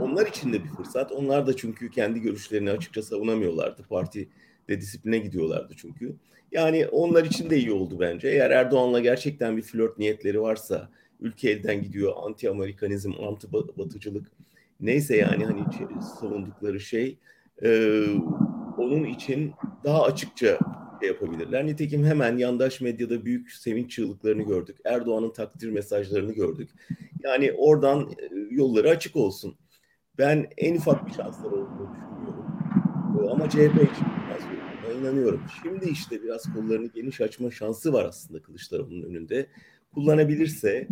onlar 0.00 0.26
için 0.26 0.52
de 0.52 0.64
bir 0.64 0.68
fırsat. 0.68 1.12
Onlar 1.12 1.46
da 1.46 1.56
çünkü 1.56 1.90
kendi 1.90 2.20
görüşlerini 2.20 2.70
açıkça 2.70 3.02
savunamıyorlardı. 3.02 3.82
Parti 3.82 4.28
de 4.68 4.80
disipline 4.80 5.18
gidiyorlardı 5.18 5.74
çünkü. 5.76 6.16
Yani 6.52 6.86
onlar 6.86 7.24
için 7.24 7.50
de 7.50 7.58
iyi 7.58 7.72
oldu 7.72 8.00
bence. 8.00 8.28
Eğer 8.28 8.50
Erdoğan'la 8.50 9.00
gerçekten 9.00 9.56
bir 9.56 9.62
flört 9.62 9.98
niyetleri 9.98 10.40
varsa 10.40 10.88
ülke 11.22 11.50
elden 11.50 11.82
gidiyor. 11.82 12.12
Anti 12.16 12.50
Amerikanizm, 12.50 13.12
anti 13.28 13.52
batıcılık 13.52 14.32
neyse 14.80 15.16
yani 15.16 15.44
hani 15.44 15.64
savundukları 16.20 16.80
şey 16.80 17.18
e, 17.64 18.02
onun 18.78 19.04
için 19.04 19.52
daha 19.84 20.02
açıkça 20.02 20.58
şey 21.00 21.08
yapabilirler. 21.08 21.66
Nitekim 21.66 22.04
hemen 22.04 22.36
yandaş 22.36 22.80
medyada 22.80 23.24
büyük 23.24 23.52
sevinç 23.52 23.90
çığlıklarını 23.90 24.42
gördük. 24.42 24.76
Erdoğan'ın 24.84 25.32
takdir 25.32 25.70
mesajlarını 25.70 26.32
gördük. 26.32 26.70
Yani 27.24 27.52
oradan 27.52 28.00
e, 28.00 28.28
yolları 28.50 28.90
açık 28.90 29.16
olsun. 29.16 29.56
Ben 30.18 30.46
en 30.56 30.76
ufak 30.76 31.06
bir 31.06 31.12
şansları 31.12 31.54
olduğunu 31.54 31.90
düşünmüyorum. 31.94 32.44
E, 33.24 33.30
ama 33.30 33.48
CHP 33.50 33.92
için 33.92 34.06
biraz 34.28 34.42
inanıyorum. 35.00 35.42
Şimdi 35.62 35.88
işte 35.88 36.22
biraz 36.22 36.52
kollarını 36.54 36.86
geniş 36.86 37.20
açma 37.20 37.50
şansı 37.50 37.92
var 37.92 38.04
aslında 38.04 38.42
Kılıçdaroğlu'nun 38.42 39.02
önünde. 39.02 39.46
Kullanabilirse 39.94 40.88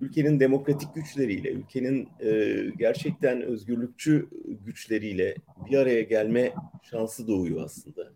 ülkenin 0.00 0.40
demokratik 0.40 0.94
güçleriyle, 0.94 1.50
ülkenin 1.50 2.08
e, 2.20 2.60
gerçekten 2.78 3.42
özgürlükçü 3.42 4.28
güçleriyle 4.64 5.34
bir 5.70 5.78
araya 5.78 6.02
gelme 6.02 6.52
şansı 6.82 7.28
doğuyor 7.28 7.64
aslında. 7.64 8.12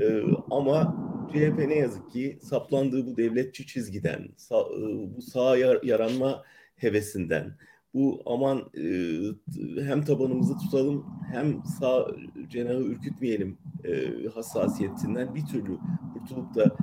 E, 0.00 0.22
ama 0.50 0.96
CHP 1.32 1.58
ne 1.68 1.74
yazık 1.74 2.10
ki 2.10 2.38
saplandığı 2.42 3.06
bu 3.06 3.16
devletçi 3.16 3.66
çizgiden, 3.66 4.28
sa, 4.36 4.56
e, 4.60 5.16
bu 5.16 5.22
sağa 5.22 5.56
yar, 5.56 5.82
yaranma 5.82 6.42
hevesinden, 6.76 7.56
bu 7.94 8.22
aman 8.26 8.58
e, 9.78 9.82
hem 9.82 10.04
tabanımızı 10.04 10.58
tutalım 10.58 11.06
hem 11.32 11.64
sağ 11.64 12.06
cenahı 12.48 12.82
ürkütmeyelim 12.82 13.58
e, 13.84 14.28
hassasiyetinden 14.34 15.34
bir 15.34 15.46
türlü 15.46 15.78
kurtulup 16.12 16.54
da 16.54 16.76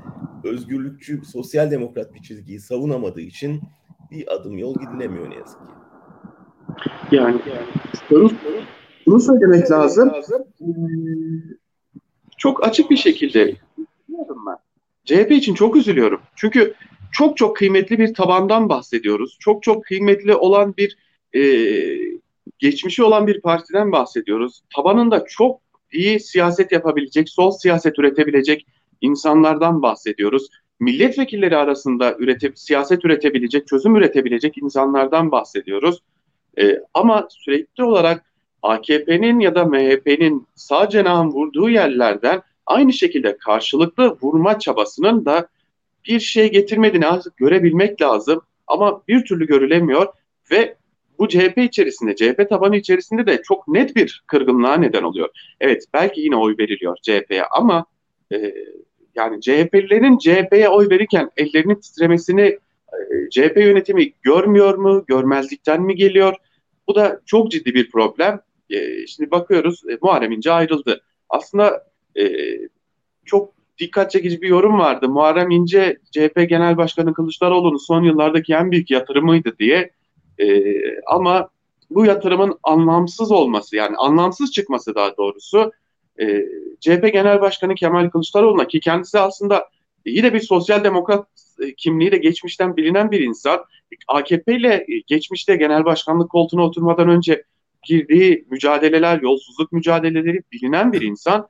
özgürlükçü, 0.44 1.22
sosyal 1.26 1.72
demokrat 1.72 2.14
bir 2.14 2.22
çizgiyi 2.22 2.60
savunamadığı 2.60 3.22
için 3.22 3.62
bir 4.12 4.34
adım 4.36 4.58
yol 4.58 4.76
gidilemiyor 4.80 5.30
ne 5.30 5.36
yazık 5.36 5.60
ki. 5.60 5.76
Yani, 7.12 7.42
bunu, 8.10 8.32
bunu 9.06 9.20
söylemek 9.20 9.72
lazım. 9.72 10.12
Çok 12.38 12.68
açık 12.68 12.92
bir 12.92 12.98
şekilde 12.98 13.56
ben. 14.10 14.58
CHP 15.06 15.32
için 15.32 15.54
çok 15.54 15.76
üzülüyorum. 15.76 16.22
Çünkü 16.36 16.74
çok 17.16 17.38
çok 17.38 17.56
kıymetli 17.58 18.00
bir 18.00 18.14
tabandan 18.14 18.70
bahsediyoruz. 18.70 19.38
Çok 19.40 19.64
çok 19.64 19.86
kıymetli 19.86 20.36
olan 20.36 20.78
bir 20.78 20.98
e, 21.36 21.42
geçmişi 22.60 23.04
olan 23.04 23.28
bir 23.28 23.42
partiden 23.42 23.92
bahsediyoruz. 23.92 24.62
Tabanında 24.76 25.26
çok 25.28 25.60
iyi 25.94 26.20
siyaset 26.20 26.72
yapabilecek, 26.72 27.30
sol 27.30 27.52
siyaset 27.52 28.00
üretebilecek 28.00 28.68
insanlardan 29.02 29.82
bahsediyoruz. 29.82 30.50
Milletvekilleri 30.80 31.58
arasında 31.58 32.16
ürete, 32.20 32.52
siyaset 32.56 33.06
üretebilecek, 33.06 33.68
çözüm 33.68 33.96
üretebilecek 33.96 34.58
insanlardan 34.58 35.32
bahsediyoruz. 35.32 36.00
E, 36.60 36.80
ama 36.94 37.28
sürekli 37.30 37.84
olarak 37.84 38.26
AKP'nin 38.62 39.40
ya 39.40 39.56
da 39.56 39.66
MHP'nin 39.66 40.48
sağ 40.56 40.90
cenahın 40.90 41.32
vurduğu 41.32 41.70
yerlerden 41.70 42.42
aynı 42.66 42.94
şekilde 42.94 43.38
karşılıklı 43.38 44.18
vurma 44.22 44.60
çabasının 44.60 45.26
da 45.26 45.48
bir 46.08 46.20
şey 46.20 46.52
getirmediğini 46.52 47.08
artık 47.08 47.38
görebilmek 47.38 48.02
lazım. 48.02 48.42
Ama 48.68 49.02
bir 49.08 49.26
türlü 49.26 49.48
görülemiyor 49.48 50.08
ve 50.52 50.76
bu 51.20 51.28
CHP 51.28 51.58
içerisinde, 51.58 52.16
CHP 52.16 52.50
tabanı 52.50 52.78
içerisinde 52.78 53.26
de 53.26 53.42
çok 53.42 53.68
net 53.68 53.96
bir 53.96 54.24
kırgınlığa 54.28 54.78
neden 54.78 55.04
oluyor. 55.04 55.30
Evet 55.60 55.84
belki 55.94 56.22
yine 56.22 56.36
oy 56.36 56.56
veriliyor 56.60 56.98
CHP'ye 57.02 57.44
ama 57.52 57.86
e, 58.34 58.54
yani 59.16 59.42
CHP'lilerin 59.42 60.18
CHP'ye 60.18 60.70
oy 60.70 60.90
verirken 60.90 61.30
ellerinin 61.38 61.76
titremesini 61.76 62.42
e, 62.42 63.30
CHP 63.32 63.58
yönetimi 63.58 64.14
görmüyor 64.22 64.76
mu, 64.76 65.06
görmezlikten 65.08 65.82
mi 65.82 65.96
geliyor? 65.96 66.36
Bu 66.88 66.96
da 66.96 67.22
çok 67.26 67.52
ciddi 67.52 67.74
bir 67.74 67.92
problem. 67.92 68.42
E, 68.70 69.08
şimdi 69.08 69.32
bakıyoruz 69.32 69.82
e, 69.90 69.98
Muharrem 70.02 70.32
İnce 70.32 70.52
ayrıldı. 70.52 71.02
Aslında 71.30 71.88
e, 72.18 72.26
çok 73.26 73.55
dikkat 73.80 74.12
çekici 74.12 74.42
bir 74.42 74.48
yorum 74.48 74.80
vardı. 74.80 75.10
Muharrem 75.10 75.52
İnce 75.52 75.98
CHP 76.12 76.50
Genel 76.50 76.78
Başkanı 76.78 77.14
Kılıçdaroğlu'nun 77.14 77.78
son 77.78 78.04
yıllardaki 78.04 78.54
en 78.54 78.72
büyük 78.72 78.92
yatırımıydı 78.92 79.58
diye. 79.60 79.92
E, 80.40 80.64
ama 81.08 81.50
bu 81.90 82.06
yatırımın 82.06 82.60
anlamsız 82.64 83.32
olması 83.32 83.76
yani 83.76 83.98
anlamsız 83.98 84.52
çıkması 84.52 84.96
daha 84.96 85.18
doğrusu 85.18 85.72
e, 86.22 86.46
CHP 86.80 87.14
Genel 87.14 87.42
Başkanı 87.42 87.76
Kemal 87.76 88.10
Kılıçdaroğlu'na 88.10 88.68
ki 88.68 88.80
kendisi 88.80 89.20
aslında 89.20 89.70
iyi 90.06 90.24
de 90.24 90.34
bir 90.34 90.40
sosyal 90.40 90.84
demokrat 90.84 91.28
e, 91.60 91.76
kimliğiyle 91.76 92.18
geçmişten 92.18 92.78
bilinen 92.78 93.12
bir 93.12 93.20
insan. 93.20 93.66
AKP 94.08 94.56
ile 94.56 94.86
geçmişte 95.08 95.56
genel 95.56 95.86
başkanlık 95.86 96.32
koltuğuna 96.32 96.66
oturmadan 96.66 97.10
önce 97.10 97.44
girdiği 97.84 98.46
mücadeleler, 98.50 99.22
yolsuzluk 99.22 99.72
mücadeleleri 99.72 100.42
bilinen 100.52 100.94
bir 100.94 101.02
insan. 101.02 101.48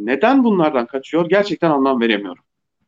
Neden 0.00 0.44
bunlardan 0.44 0.86
kaçıyor? 0.86 1.28
Gerçekten 1.28 1.70
anlam 1.70 2.00
veremiyorum. 2.00 2.44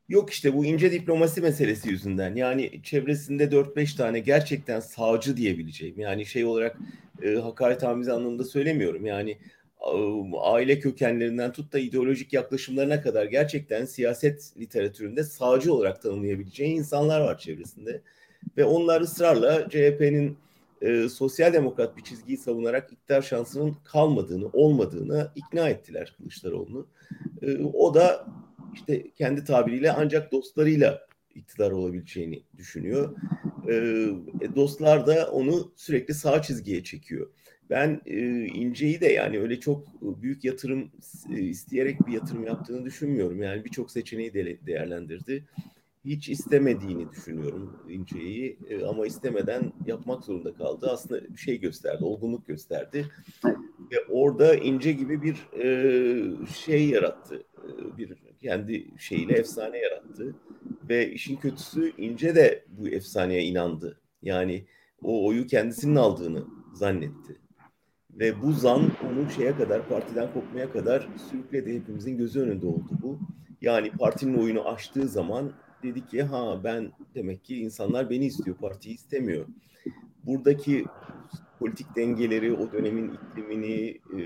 Yok 0.09 0.31
işte 0.31 0.55
bu 0.55 0.65
ince 0.65 0.93
diplomasi 0.93 1.41
meselesi 1.41 1.89
yüzünden. 1.89 2.35
Yani 2.35 2.83
çevresinde 2.83 3.45
4-5 3.45 3.97
tane 3.97 4.19
gerçekten 4.19 4.81
sağcı 4.81 5.37
diyebileceğim. 5.37 6.01
Yani 6.01 6.27
şey 6.27 6.45
olarak 6.45 6.79
e, 7.23 7.35
hakaret 7.35 7.85
amiz 7.85 8.09
anlamında 8.09 8.45
söylemiyorum. 8.45 9.07
Yani 9.07 9.39
aile 10.41 10.79
kökenlerinden 10.79 11.53
tut 11.53 11.73
da 11.73 11.79
ideolojik 11.79 12.33
yaklaşımlarına 12.33 13.03
kadar 13.03 13.25
gerçekten 13.25 13.85
siyaset 13.85 14.53
literatüründe 14.59 15.25
sağcı 15.25 15.75
olarak 15.75 16.03
tanımlayabileceği 16.03 16.71
insanlar 16.71 17.21
var 17.21 17.39
çevresinde. 17.39 18.03
Ve 18.57 18.65
onlar 18.65 19.01
ısrarla 19.01 19.69
CHP'nin 19.69 20.37
e, 20.83 21.09
sosyal 21.09 21.53
demokrat 21.53 21.97
bir 21.97 22.03
çizgiyi 22.03 22.39
savunarak 22.39 22.93
iktidar 22.93 23.23
şansının 23.23 23.77
kalmadığını, 23.85 24.49
olmadığını 24.53 25.31
ikna 25.35 25.69
ettiler 25.69 26.15
Kılıçdaroğlu'nu. 26.19 26.87
E, 27.43 27.57
o 27.65 27.95
da 27.95 28.27
işte 28.75 29.11
kendi 29.11 29.45
tabiriyle 29.45 29.93
ancak 29.93 30.33
dostlarıyla 30.33 31.07
iktidar 31.35 31.71
olabileceğini 31.71 32.43
düşünüyor. 32.57 33.17
E, 33.69 33.75
e 34.41 34.55
dostlar 34.57 35.07
da 35.07 35.31
onu 35.31 35.73
sürekli 35.77 36.15
sağ 36.15 36.43
çizgiye 36.43 36.85
çekiyor. 36.85 37.31
Ben 37.71 38.01
e, 38.07 38.45
İnce'yi 38.45 39.01
de 39.01 39.07
yani 39.07 39.41
öyle 39.41 39.61
çok 39.61 40.03
büyük 40.03 40.45
yatırım 40.45 40.91
e, 41.37 41.41
isteyerek 41.41 42.07
bir 42.07 42.13
yatırım 42.13 42.45
yaptığını 42.45 42.85
düşünmüyorum. 42.85 43.43
Yani 43.43 43.65
birçok 43.65 43.91
seçeneği 43.91 44.35
de 44.35 44.67
değerlendirdi. 44.67 45.45
Hiç 46.07 46.29
istemediğini 46.29 47.11
düşünüyorum 47.11 47.77
İnce'yi 47.89 48.59
e, 48.69 48.85
ama 48.85 49.07
istemeden 49.07 49.73
yapmak 49.87 50.25
zorunda 50.25 50.55
kaldı. 50.55 50.89
Aslında 50.91 51.35
bir 51.35 51.39
şey 51.39 51.61
gösterdi, 51.61 52.05
olgunluk 52.05 52.47
gösterdi. 52.47 53.07
Ve 53.93 53.97
orada 54.11 54.55
İnce 54.55 54.93
gibi 54.93 55.23
bir 55.23 55.63
e, 55.63 56.47
şey 56.47 56.89
yarattı. 56.89 57.45
E, 57.65 57.99
bir 57.99 58.15
kendi 58.41 58.87
şeyiyle 58.99 59.35
efsane 59.35 59.79
yarattı. 59.79 60.35
Ve 60.89 61.11
işin 61.11 61.37
kötüsü 61.37 61.93
İnce 61.99 62.35
de 62.35 62.65
bu 62.69 62.89
efsaneye 62.89 63.45
inandı. 63.45 64.01
Yani 64.23 64.65
o 65.03 65.27
oyu 65.27 65.47
kendisinin 65.47 65.97
aldığını 65.97 66.45
zannetti. 66.73 67.37
Ve 68.11 68.43
bu 68.43 68.53
zan 68.53 68.81
onu 68.81 69.31
şeye 69.31 69.57
kadar, 69.57 69.89
partiden 69.89 70.33
kopmaya 70.33 70.73
kadar 70.73 71.09
sürükledi. 71.31 71.75
Hepimizin 71.75 72.19
gözü 72.19 72.41
önünde 72.41 72.67
oldu 72.67 72.91
bu. 73.03 73.19
Yani 73.61 73.91
partinin 73.91 74.39
oyunu 74.39 74.69
açtığı 74.69 75.09
zaman 75.09 75.53
dedi 75.83 76.07
ki 76.07 76.23
ha 76.23 76.61
ben 76.65 76.93
demek 77.15 77.45
ki 77.45 77.57
insanlar 77.57 78.11
beni 78.11 78.27
istiyor, 78.27 78.57
partiyi 78.57 78.95
istemiyor. 78.95 79.47
Buradaki 80.25 80.85
politik 81.59 81.97
dengeleri, 81.97 82.53
o 82.53 82.73
dönemin 82.73 83.13
iklimini, 83.13 83.89
e, 83.89 84.19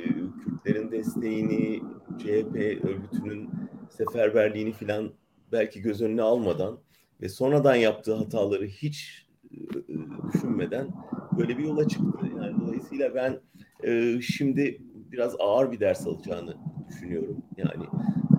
Kürtlerin 0.44 0.90
desteğini, 0.90 1.82
CHP 2.18 2.84
örgütünün 2.84 3.50
seferberliğini 3.90 4.72
filan 4.72 5.12
belki 5.52 5.82
göz 5.82 6.02
önüne 6.02 6.22
almadan 6.22 6.78
ve 7.20 7.28
sonradan 7.28 7.74
yaptığı 7.74 8.14
hataları 8.14 8.66
hiç 8.66 9.26
e, 9.50 9.58
düşünmeden 10.32 10.88
böyle 11.38 11.58
bir 11.58 11.64
yola 11.64 11.88
çıktı. 11.88 12.26
Yani 12.36 12.60
dolayısıyla 12.60 13.14
ben 13.14 13.40
e, 13.84 14.20
şimdi 14.20 14.82
biraz 15.12 15.36
ağır 15.38 15.72
bir 15.72 15.80
ders 15.80 16.06
alacağını 16.06 16.56
düşünüyorum. 16.88 17.42
Yani 17.56 17.84
e, 17.84 18.29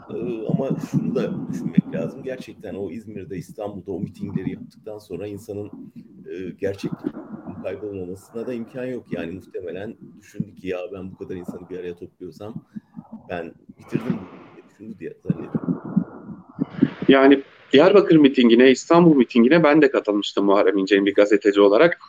ama 0.47 0.69
şunu 0.91 1.15
da 1.15 1.33
düşünmek 1.51 1.93
lazım. 1.93 2.23
Gerçekten 2.23 2.73
o 2.73 2.91
İzmir'de, 2.91 3.37
İstanbul'da 3.37 3.91
o 3.91 3.99
mitingleri 3.99 4.51
yaptıktan 4.51 4.97
sonra 4.97 5.27
insanın 5.27 5.71
e, 6.31 6.49
gerçekten 6.59 7.11
kaybolmamasına 7.63 8.47
da 8.47 8.53
imkan 8.53 8.85
yok. 8.85 9.05
Yani 9.11 9.31
muhtemelen 9.31 9.95
düşündü 10.19 10.55
ki 10.55 10.67
ya 10.67 10.79
ben 10.93 11.11
bu 11.11 11.17
kadar 11.17 11.35
insanı 11.35 11.69
bir 11.69 11.79
araya 11.79 11.95
topluyorsam 11.95 12.65
ben 13.29 13.53
bitirdim 13.79 14.19
diye 14.55 14.65
düşündü 14.69 14.99
diye 14.99 15.13
zannediyorum. 15.23 15.81
Yani 17.07 17.43
Diyarbakır 17.73 18.15
mitingine, 18.15 18.71
İstanbul 18.71 19.15
mitingine 19.15 19.63
ben 19.63 19.81
de 19.81 19.91
katılmıştım 19.91 20.45
Muharrem 20.45 20.77
İnce'nin 20.77 21.05
bir 21.05 21.13
gazeteci 21.13 21.61
olarak. 21.61 21.99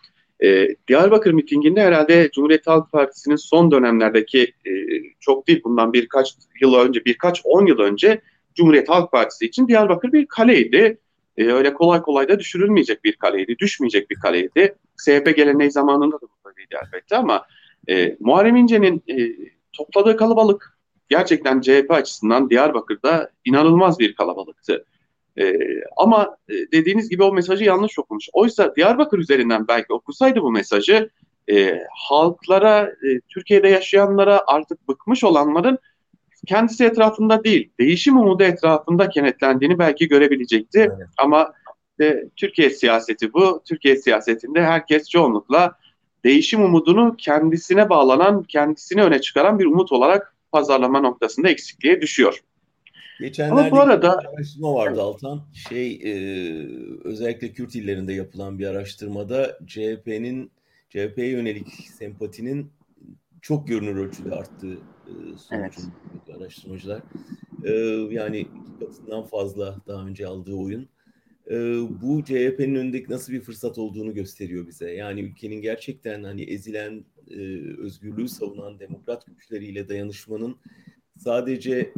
E, 0.42 0.68
Diyarbakır 0.88 1.32
mitinginde 1.32 1.82
herhalde 1.82 2.30
Cumhuriyet 2.34 2.66
Halk 2.66 2.92
Partisi'nin 2.92 3.36
son 3.36 3.70
dönemlerdeki 3.70 4.42
e, 4.42 4.72
çok 5.20 5.48
değil 5.48 5.60
bundan 5.64 5.92
birkaç 5.92 6.34
yıl 6.60 6.74
önce, 6.74 7.04
birkaç 7.04 7.40
on 7.44 7.66
yıl 7.66 7.78
önce 7.78 8.20
Cumhuriyet 8.54 8.88
Halk 8.88 9.12
Partisi 9.12 9.46
için 9.46 9.68
Diyarbakır 9.68 10.12
bir 10.12 10.26
kaleydi. 10.26 10.98
E, 11.36 11.44
öyle 11.44 11.74
kolay 11.74 12.02
kolay 12.02 12.28
da 12.28 12.38
düşürülmeyecek 12.38 13.04
bir 13.04 13.12
kaleydi, 13.12 13.58
düşmeyecek 13.58 14.10
bir 14.10 14.16
kaleydi. 14.16 14.74
CHP 15.04 15.36
geleneği 15.36 15.70
zamanında 15.70 16.16
da 16.16 16.20
bu 16.20 16.48
böyleydi 16.48 16.74
elbette 16.86 17.16
ama 17.16 17.46
e, 17.88 18.16
Muharrem 18.20 18.56
İnce'nin 18.56 19.02
e, 19.08 19.32
topladığı 19.72 20.16
kalabalık 20.16 20.78
gerçekten 21.08 21.60
CHP 21.60 21.90
açısından 21.90 22.50
Diyarbakır'da 22.50 23.30
inanılmaz 23.44 23.98
bir 23.98 24.14
kalabalıktı. 24.14 24.84
E, 25.38 25.54
ama 25.96 26.36
dediğiniz 26.72 27.08
gibi 27.08 27.22
o 27.22 27.32
mesajı 27.32 27.64
yanlış 27.64 27.98
okumuş. 27.98 28.28
Oysa 28.32 28.76
Diyarbakır 28.76 29.18
üzerinden 29.18 29.68
belki 29.68 29.92
okusaydı 29.92 30.42
bu 30.42 30.50
mesajı 30.50 31.10
e, 31.50 31.78
halklara, 31.90 32.82
e, 32.82 33.20
Türkiye'de 33.28 33.68
yaşayanlara 33.68 34.42
artık 34.46 34.88
bıkmış 34.88 35.24
olanların 35.24 35.78
kendisi 36.46 36.84
etrafında 36.84 37.44
değil, 37.44 37.70
değişim 37.80 38.18
umudu 38.18 38.42
etrafında 38.42 39.08
kenetlendiğini 39.08 39.78
belki 39.78 40.08
görebilecekti. 40.08 40.78
Evet. 40.78 41.08
Ama 41.18 41.52
e, 42.00 42.24
Türkiye 42.36 42.70
siyaseti 42.70 43.32
bu. 43.32 43.62
Türkiye 43.68 43.96
siyasetinde 43.96 44.62
herkes 44.62 45.08
çoğunlukla 45.10 45.72
değişim 46.24 46.64
umudunu 46.64 47.14
kendisine 47.18 47.90
bağlanan, 47.90 48.42
kendisini 48.42 49.02
öne 49.02 49.20
çıkaran 49.20 49.58
bir 49.58 49.66
umut 49.66 49.92
olarak 49.92 50.34
pazarlama 50.52 51.00
noktasında 51.00 51.48
eksikliğe 51.48 52.00
düşüyor. 52.00 52.40
Geçenlerde 53.20 53.60
Ama 53.60 53.70
bu 53.70 53.80
arada 53.80 54.18
araştırma 54.18 54.74
vardı 54.74 55.02
Altan. 55.02 55.42
Şey 55.68 55.92
e, 55.94 56.14
özellikle 57.04 57.52
Kürt 57.52 57.74
illerinde 57.74 58.12
yapılan 58.12 58.58
bir 58.58 58.66
araştırmada 58.66 59.58
CHP'nin 59.66 60.50
CHP'ye 60.90 61.28
yönelik 61.28 61.68
sempatinin 61.68 62.72
çok 63.42 63.68
görünür 63.68 63.96
ölçüde 63.96 64.34
arttığı 64.34 64.72
e, 64.72 65.12
evet. 65.50 65.78
araştırmacılar. 66.36 67.02
E, 67.64 67.72
yani 68.10 68.46
katından 68.80 69.24
fazla 69.26 69.76
daha 69.86 70.06
önce 70.06 70.26
aldığı 70.26 70.54
oyun. 70.54 70.88
E, 71.50 71.56
bu 72.02 72.24
CHP'nin 72.24 72.74
önündeki 72.74 73.12
nasıl 73.12 73.32
bir 73.32 73.40
fırsat 73.40 73.78
olduğunu 73.78 74.14
gösteriyor 74.14 74.66
bize. 74.66 74.90
Yani 74.90 75.20
ülkenin 75.20 75.62
gerçekten 75.62 76.22
hani 76.24 76.42
ezilen, 76.42 77.04
e, 77.30 77.36
özgürlüğü 77.78 78.28
savunan 78.28 78.78
demokrat 78.78 79.26
güçleriyle 79.26 79.88
dayanışmanın 79.88 80.56
sadece 81.24 81.92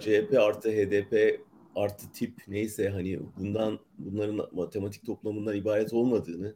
CHP 0.00 0.38
artı 0.38 0.70
HDP 0.70 1.40
artı 1.74 2.12
tip 2.12 2.34
neyse 2.48 2.88
hani 2.88 3.20
bundan 3.38 3.78
bunların 3.98 4.48
matematik 4.52 5.06
toplamından 5.06 5.56
ibaret 5.56 5.92
olmadığını 5.92 6.54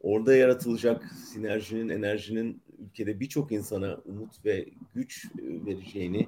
orada 0.00 0.34
yaratılacak 0.34 1.04
sinerjinin, 1.04 1.88
enerjinin 1.88 2.62
ülkede 2.78 3.20
birçok 3.20 3.52
insana 3.52 4.00
umut 4.04 4.44
ve 4.44 4.68
güç 4.94 5.24
e, 5.24 5.66
vereceğini 5.66 6.26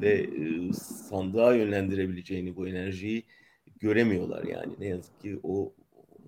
ve 0.00 0.12
e, 0.12 0.72
sandığa 0.72 1.54
yönlendirebileceğini 1.54 2.56
bu 2.56 2.68
enerjiyi 2.68 3.22
göremiyorlar 3.80 4.44
yani. 4.44 4.74
Ne 4.78 4.86
yazık 4.86 5.20
ki 5.20 5.40
o 5.42 5.72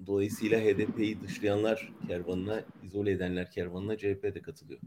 dolayısıyla 0.06 0.60
HDP'yi 0.60 1.20
dışlayanlar 1.22 1.92
kervanına, 2.08 2.64
izole 2.84 3.10
edenler 3.10 3.50
kervanına 3.50 3.96
CHP'de 3.96 4.42
katılıyor. 4.42 4.80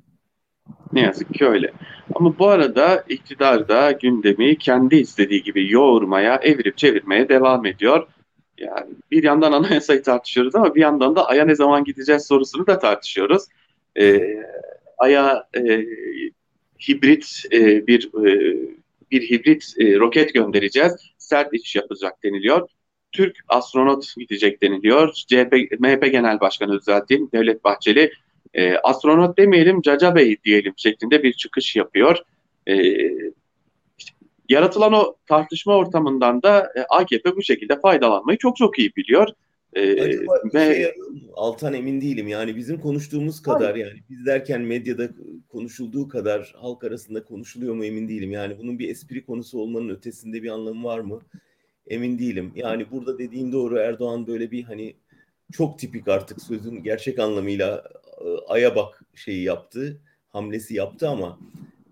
Ne 0.94 1.02
yazık 1.02 1.34
ki 1.34 1.46
öyle. 1.48 1.72
Ama 2.16 2.40
bu 2.40 2.48
arada 2.48 3.04
iktidar 3.10 3.68
da 3.68 3.92
gündemi 3.92 4.58
kendi 4.58 4.96
istediği 4.96 5.44
gibi 5.44 5.72
yoğurmaya, 5.72 6.36
evirip 6.36 6.78
çevirmeye 6.78 7.30
devam 7.30 7.66
ediyor. 7.66 8.08
Yani 8.58 8.92
bir 9.12 9.24
yandan 9.24 9.52
anayasayı 9.52 10.04
tartışıyoruz 10.04 10.56
ama 10.56 10.76
bir 10.76 10.82
yandan 10.82 11.16
da 11.16 11.28
Ay'a 11.28 11.46
ne 11.46 11.56
zaman 11.56 11.84
gideceğiz 11.84 12.28
sorusunu 12.28 12.68
da 12.68 12.80
tartışıyoruz. 12.80 13.44
Ee, 14.00 14.44
Ay'a 14.98 15.48
e, 15.58 15.86
hibrit 16.88 17.44
e, 17.52 17.88
bir 17.88 18.10
e, 18.26 18.58
bir 19.12 19.30
hibrit 19.30 19.74
e, 19.80 20.00
roket 20.00 20.34
göndereceğiz. 20.34 20.96
Sert 21.18 21.54
iş 21.54 21.76
yapacak 21.76 22.24
deniliyor. 22.24 22.70
Türk 23.12 23.38
astronot 23.48 24.14
gidecek 24.18 24.62
deniliyor. 24.62 25.14
CHP, 25.14 25.80
MHP 25.80 26.12
Genel 26.12 26.40
Başkanı 26.40 26.80
düzelteyim 26.80 27.30
Devlet 27.34 27.64
Bahçeli 27.64 28.12
e, 28.54 28.76
astronot 28.76 29.38
demeyelim 29.38 29.82
Caca 29.82 30.16
Bey 30.16 30.38
diyelim 30.44 30.74
şeklinde 30.78 31.24
bir 31.24 31.34
çıkış 31.34 31.76
yapıyor. 31.76 32.18
E, 32.68 32.76
yaratılan 34.50 34.94
o 34.94 35.16
tartışma 35.28 35.76
ortamından 35.78 36.44
da 36.44 36.72
e, 36.76 36.82
AKP 36.90 37.36
bu 37.36 37.44
şekilde 37.44 37.80
faydalanmayı 37.80 38.38
çok 38.38 38.58
çok 38.58 38.80
iyi 38.80 38.96
biliyor. 38.96 39.28
Ee, 39.74 40.02
Acaba 40.02 40.34
ve 40.54 40.76
şey, 40.76 40.94
Altan 41.34 41.74
emin 41.74 42.02
değilim 42.02 42.28
yani 42.28 42.56
bizim 42.56 42.80
konuştuğumuz 42.80 43.42
kadar 43.42 43.72
Hayır. 43.72 43.86
yani 43.86 44.00
biz 44.10 44.26
derken 44.26 44.62
medyada 44.62 45.10
konuşulduğu 45.50 46.08
kadar 46.08 46.54
halk 46.58 46.84
arasında 46.84 47.24
konuşuluyor 47.24 47.76
mu 47.76 47.86
emin 47.86 48.08
değilim. 48.08 48.32
Yani 48.32 48.58
bunun 48.58 48.80
bir 48.80 48.90
espri 48.90 49.26
konusu 49.26 49.60
olmanın 49.60 49.90
ötesinde 49.90 50.44
bir 50.44 50.50
anlamı 50.50 50.84
var 50.84 51.00
mı? 51.00 51.22
Emin 51.88 52.20
değilim. 52.20 52.52
Yani 52.56 52.92
burada 52.92 53.20
dediğin 53.20 53.52
doğru 53.52 53.78
Erdoğan 53.78 54.28
böyle 54.28 54.52
bir 54.52 54.64
hani 54.64 54.96
çok 55.52 55.80
tipik 55.80 56.08
artık 56.08 56.42
sözün 56.42 56.84
gerçek 56.84 57.20
anlamıyla 57.20 57.76
e, 57.78 58.01
aya 58.48 58.76
bak 58.76 59.02
şeyi 59.16 59.44
yaptı, 59.44 60.02
hamlesi 60.30 60.76
yaptı 60.76 61.10
ama 61.10 61.40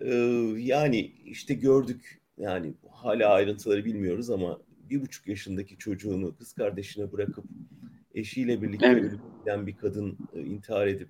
e, 0.02 0.14
yani 0.58 1.12
işte 1.26 1.54
gördük 1.54 2.20
yani 2.38 2.74
hala 2.92 3.30
ayrıntıları 3.30 3.86
bilmiyoruz 3.86 4.30
ama 4.30 4.60
bir 4.90 5.02
buçuk 5.02 5.28
yaşındaki 5.28 5.78
çocuğunu 5.78 6.36
kız 6.36 6.54
kardeşine 6.54 7.12
bırakıp 7.12 7.46
eşiyle 8.16 8.62
birlikte 8.62 8.88
evet. 8.88 9.12
giden 9.40 9.68
bir 9.68 9.78
kadın 9.78 10.18
e, 10.34 10.42
intihar 10.42 10.88
edip 10.88 11.10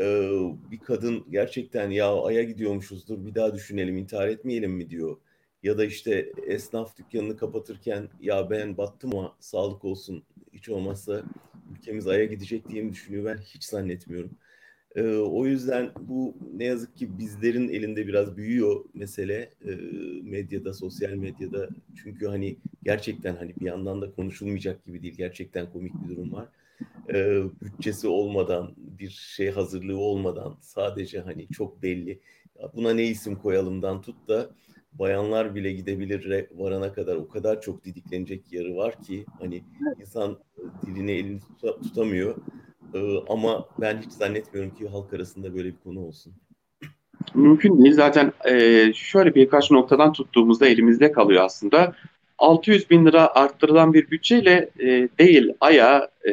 e, 0.00 0.30
bir 0.70 0.78
kadın 0.78 1.24
gerçekten 1.30 1.90
ya 1.90 2.22
aya 2.22 2.42
gidiyormuşuzdur 2.42 3.26
bir 3.26 3.34
daha 3.34 3.54
düşünelim 3.54 3.98
intihar 3.98 4.28
etmeyelim 4.28 4.72
mi 4.72 4.90
diyor. 4.90 5.16
Ya 5.62 5.78
da 5.78 5.84
işte 5.84 6.32
esnaf 6.46 6.98
dükkanını 6.98 7.36
kapatırken 7.36 8.08
ya 8.20 8.50
ben 8.50 8.76
battım 8.76 9.10
ama 9.14 9.36
sağlık 9.40 9.84
olsun 9.84 10.22
hiç 10.52 10.68
olmazsa 10.68 11.22
ülkemiz 11.72 12.06
aya 12.06 12.24
gidecek 12.24 12.68
diye 12.68 12.82
mi 12.82 12.92
düşünüyor 12.92 13.24
ben 13.24 13.38
hiç 13.38 13.64
zannetmiyorum. 13.64 14.30
E, 14.96 15.02
o 15.16 15.46
yüzden 15.46 15.90
bu 16.00 16.34
ne 16.56 16.64
yazık 16.64 16.96
ki 16.96 17.18
bizlerin 17.18 17.68
elinde 17.68 18.06
biraz 18.06 18.36
büyüyor 18.36 18.84
mesele 18.94 19.50
e, 19.64 19.70
medyada, 20.22 20.74
sosyal 20.74 21.12
medyada. 21.12 21.68
Çünkü 22.02 22.26
hani 22.26 22.56
gerçekten 22.82 23.36
hani 23.36 23.54
bir 23.60 23.66
yandan 23.66 24.02
da 24.02 24.12
konuşulmayacak 24.12 24.84
gibi 24.84 25.02
değil. 25.02 25.14
Gerçekten 25.16 25.72
komik 25.72 25.92
bir 25.94 26.16
durum 26.16 26.32
var. 26.32 26.48
E, 27.14 27.42
bütçesi 27.62 28.08
olmadan, 28.08 28.74
bir 28.76 29.10
şey 29.10 29.50
hazırlığı 29.50 29.98
olmadan 29.98 30.56
sadece 30.60 31.20
hani 31.20 31.48
çok 31.48 31.82
belli. 31.82 32.20
Buna 32.74 32.94
ne 32.94 33.04
isim 33.04 33.36
koyalımdan 33.36 34.02
tut 34.02 34.28
da 34.28 34.50
bayanlar 34.92 35.54
bile 35.54 35.72
gidebilir 35.72 36.46
varana 36.54 36.92
kadar 36.92 37.16
o 37.16 37.28
kadar 37.28 37.60
çok 37.60 37.84
didiklenecek 37.84 38.52
yarı 38.52 38.76
var 38.76 39.02
ki 39.02 39.24
hani 39.38 39.64
insan 40.00 40.38
dilini 40.86 41.12
elini 41.12 41.40
tutamıyor. 41.82 42.36
Ee, 42.94 42.98
ama 43.28 43.66
ben 43.80 44.02
hiç 44.02 44.12
zannetmiyorum 44.12 44.74
ki 44.74 44.88
halk 44.88 45.12
arasında 45.12 45.54
böyle 45.54 45.68
bir 45.68 45.80
konu 45.84 46.00
olsun. 46.00 46.32
Mümkün 47.34 47.84
değil. 47.84 47.94
Zaten 47.94 48.32
e, 48.50 48.92
şöyle 48.94 49.34
birkaç 49.34 49.70
noktadan 49.70 50.12
tuttuğumuzda 50.12 50.66
elimizde 50.66 51.12
kalıyor 51.12 51.44
aslında. 51.44 51.94
600 52.38 52.90
bin 52.90 53.06
lira 53.06 53.34
arttırılan 53.34 53.94
bir 53.94 54.10
bütçeyle 54.10 54.70
e, 54.80 55.08
değil 55.18 55.52
Ay'a 55.60 56.08
e, 56.28 56.32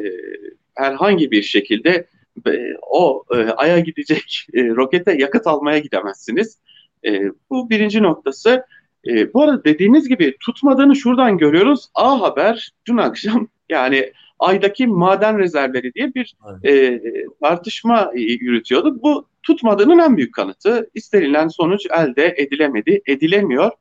herhangi 0.76 1.32
bir 1.32 1.42
şekilde 1.42 2.08
e, 2.48 2.52
o 2.82 3.24
e, 3.36 3.38
Ay'a 3.38 3.80
gidecek 3.80 4.48
e, 4.54 4.68
rokete 4.68 5.18
yakıt 5.18 5.48
almaya 5.48 5.80
gidemezsiniz. 5.80 6.58
E, 7.06 7.22
bu 7.50 7.70
birinci 7.70 8.04
noktası. 8.04 8.66
E, 9.08 9.34
bu 9.34 9.42
arada 9.42 9.64
dediğiniz 9.64 10.08
gibi 10.08 10.38
tutmadığını 10.40 10.96
şuradan 10.96 11.38
görüyoruz. 11.38 11.90
A 11.96 12.22
Haber 12.22 12.72
dün 12.88 12.98
akşam 12.98 13.48
yani 13.70 14.12
aydaki 14.40 14.88
maden 14.88 15.40
rezervleri 15.40 15.94
diye 15.94 16.14
bir 16.16 16.36
e, 16.66 17.02
tartışma 17.42 18.12
yürütüyordu. 18.16 19.02
Bu 19.04 19.28
tutmadığının 19.44 20.00
en 20.00 20.18
büyük 20.18 20.34
kanıtı. 20.34 20.90
İstenilen 20.96 21.48
sonuç 21.48 21.88
elde 21.98 22.36
edilemedi, 22.38 23.02
edilemiyor 23.08 23.72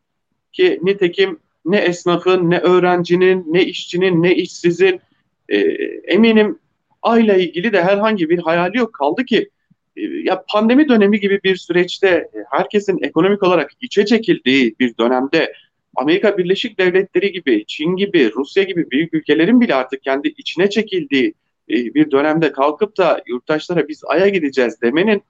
ki 0.52 0.80
nitekim 0.82 1.38
ne 1.64 1.78
esnafın, 1.78 2.50
ne 2.50 2.58
öğrencinin, 2.58 3.44
ne 3.48 3.64
işçinin, 3.64 4.22
ne 4.22 4.34
işsizin 4.34 5.00
e, 5.48 5.58
eminim 6.04 6.58
ayla 7.02 7.34
ilgili 7.36 7.72
de 7.72 7.82
herhangi 7.82 8.30
bir 8.30 8.38
hayali 8.38 8.78
yok. 8.78 8.94
Kaldı 8.94 9.24
ki 9.24 9.50
e, 9.96 10.02
ya 10.02 10.44
pandemi 10.48 10.88
dönemi 10.88 11.20
gibi 11.20 11.40
bir 11.44 11.56
süreçte 11.56 12.28
herkesin 12.50 13.02
ekonomik 13.02 13.42
olarak 13.42 13.70
içe 13.80 14.06
çekildiği 14.06 14.74
bir 14.80 14.96
dönemde 14.98 15.52
Amerika 15.96 16.38
Birleşik 16.38 16.78
Devletleri 16.78 17.32
gibi, 17.32 17.64
Çin 17.66 17.96
gibi, 17.96 18.32
Rusya 18.36 18.62
gibi 18.62 18.90
büyük 18.90 19.14
ülkelerin 19.14 19.60
bile 19.60 19.74
artık 19.74 20.02
kendi 20.02 20.28
içine 20.28 20.70
çekildiği 20.70 21.34
e, 21.70 21.74
bir 21.74 22.10
dönemde 22.10 22.52
kalkıp 22.52 22.96
da 22.96 23.22
yurttaşlara 23.26 23.88
biz 23.88 24.02
Ay'a 24.04 24.28
gideceğiz 24.28 24.82
demenin 24.82 25.22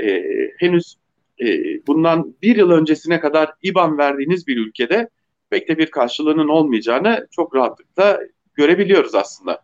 e, 0.00 0.22
henüz 0.58 0.96
e, 1.40 1.46
bundan 1.86 2.34
bir 2.42 2.56
yıl 2.56 2.70
öncesine 2.70 3.20
kadar 3.20 3.52
IBAN 3.62 3.98
verdiğiniz 3.98 4.46
bir 4.46 4.56
ülkede 4.56 5.08
pek 5.50 5.68
de 5.68 5.78
bir 5.78 5.90
karşılığının 5.90 6.48
olmayacağını 6.48 7.26
çok 7.30 7.54
rahatlıkla 7.54 8.20
görebiliyoruz 8.54 9.14
aslında. 9.14 9.62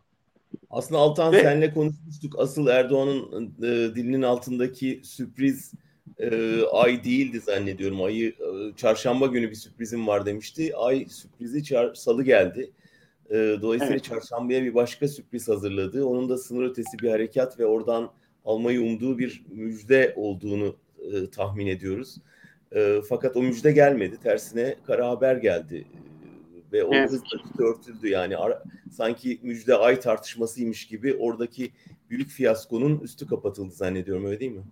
Aslında 0.70 1.00
Altan 1.00 1.33
Ve, 1.33 1.40
senle 1.40 1.74
konuşmuştuk. 1.74 2.35
Asıl 2.38 2.66
Erdoğan'ın 2.66 3.54
e, 3.62 3.94
dilinin 3.94 4.22
altındaki 4.22 5.00
sürpriz 5.04 5.72
e, 6.19 6.61
ay 6.62 7.05
değildi 7.05 7.40
zannediyorum. 7.40 8.03
Ayı 8.03 8.29
e, 8.29 8.77
çarşamba 8.77 9.27
günü 9.27 9.51
bir 9.51 9.55
sürprizim 9.55 10.07
var 10.07 10.27
demişti. 10.27 10.77
Ay 10.77 11.07
sürprizi 11.09 11.64
çar, 11.64 11.95
salı 11.95 12.25
geldi. 12.25 12.71
E, 13.31 13.35
dolayısıyla 13.35 13.95
evet. 13.95 14.05
çarşambaya 14.05 14.62
bir 14.62 14.75
başka 14.75 15.09
sürpriz 15.09 15.49
hazırladı. 15.49 16.05
Onun 16.05 16.29
da 16.29 16.38
sınır 16.38 16.71
ötesi 16.71 16.99
bir 16.99 17.11
harekat 17.11 17.59
ve 17.59 17.67
oradan 17.67 18.11
almayı 18.45 18.83
umduğu 18.83 19.19
bir 19.19 19.45
müjde 19.51 20.12
olduğunu 20.17 20.77
e, 20.99 21.31
tahmin 21.31 21.67
ediyoruz. 21.67 22.17
E, 22.73 23.01
fakat 23.09 23.37
o 23.37 23.43
müjde 23.43 23.73
gelmedi. 23.73 24.17
Tersine 24.23 24.77
kara 24.87 25.09
haber 25.09 25.37
geldi. 25.37 25.85
Ve 26.73 26.85
o 26.85 26.95
evet. 26.95 27.11
hızla 27.11 27.64
örtüldü. 27.64 28.09
Yani 28.09 28.37
ara, 28.37 28.62
sanki 28.90 29.38
müjde 29.43 29.75
ay 29.75 30.01
tartışmasıymış 30.01 30.87
gibi 30.87 31.14
oradaki 31.14 31.71
büyük 32.11 32.31
fiyaskonun 32.31 32.99
üstü 32.99 33.27
kapatıldı 33.27 33.75
zannediyorum 33.75 34.25
öyle 34.25 34.40
değil 34.40 34.53
mi? 34.53 34.64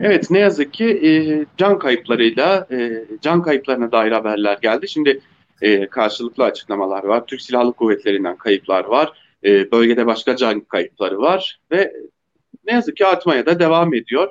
Evet 0.00 0.30
ne 0.30 0.38
yazık 0.38 0.72
ki 0.72 0.84
e, 0.84 1.10
can 1.56 1.78
kayıplarıyla 1.78 2.66
e, 2.70 3.04
can 3.20 3.42
kayıplarına 3.42 3.92
dair 3.92 4.12
haberler 4.12 4.58
geldi. 4.62 4.88
Şimdi 4.88 5.20
e, 5.62 5.86
karşılıklı 5.86 6.44
açıklamalar 6.44 7.04
var. 7.04 7.26
Türk 7.26 7.42
Silahlı 7.42 7.72
Kuvvetleri'nden 7.72 8.36
kayıplar 8.36 8.84
var. 8.84 9.12
E, 9.44 9.70
bölgede 9.72 10.06
başka 10.06 10.36
can 10.36 10.60
kayıpları 10.60 11.18
var 11.18 11.60
ve 11.70 11.92
ne 12.64 12.72
yazık 12.72 12.96
ki 12.96 13.06
artmaya 13.06 13.46
da 13.46 13.60
devam 13.60 13.94
ediyor. 13.94 14.30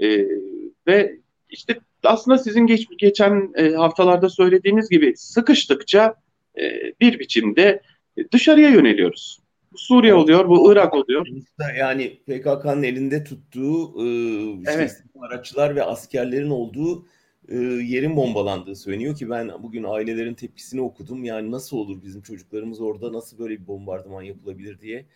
E, 0.00 0.26
ve 0.86 1.16
işte 1.50 1.80
aslında 2.04 2.38
sizin 2.38 2.66
geç, 2.66 2.86
geçen 2.98 3.52
e, 3.56 3.70
haftalarda 3.70 4.28
söylediğiniz 4.28 4.88
gibi 4.88 5.16
sıkıştıkça 5.16 6.14
e, 6.58 6.92
bir 7.00 7.18
biçimde 7.18 7.82
dışarıya 8.32 8.68
yöneliyoruz. 8.68 9.40
Suriye 9.76 10.14
oluyor, 10.14 10.48
bu 10.48 10.72
Irak 10.72 10.94
oluyor. 10.94 11.26
Yani 11.78 12.18
PKK'nın 12.26 12.82
elinde 12.82 13.24
tuttuğu 13.24 14.02
e, 14.02 14.06
işte 14.58 14.72
evet. 14.72 15.02
araçlar 15.20 15.76
ve 15.76 15.82
askerlerin 15.82 16.50
olduğu 16.50 17.06
e, 17.48 17.56
yerin 17.58 18.16
bombalandığı 18.16 18.76
söyleniyor 18.76 19.16
ki 19.16 19.30
ben 19.30 19.50
bugün 19.62 19.84
ailelerin 19.84 20.34
tepkisini 20.34 20.80
okudum. 20.80 21.24
Yani 21.24 21.50
nasıl 21.50 21.76
olur 21.76 22.02
bizim 22.02 22.22
çocuklarımız 22.22 22.80
orada 22.80 23.12
nasıl 23.12 23.38
böyle 23.38 23.60
bir 23.60 23.66
bombardıman 23.66 24.22
yapılabilir 24.22 24.80
diye. 24.80 25.06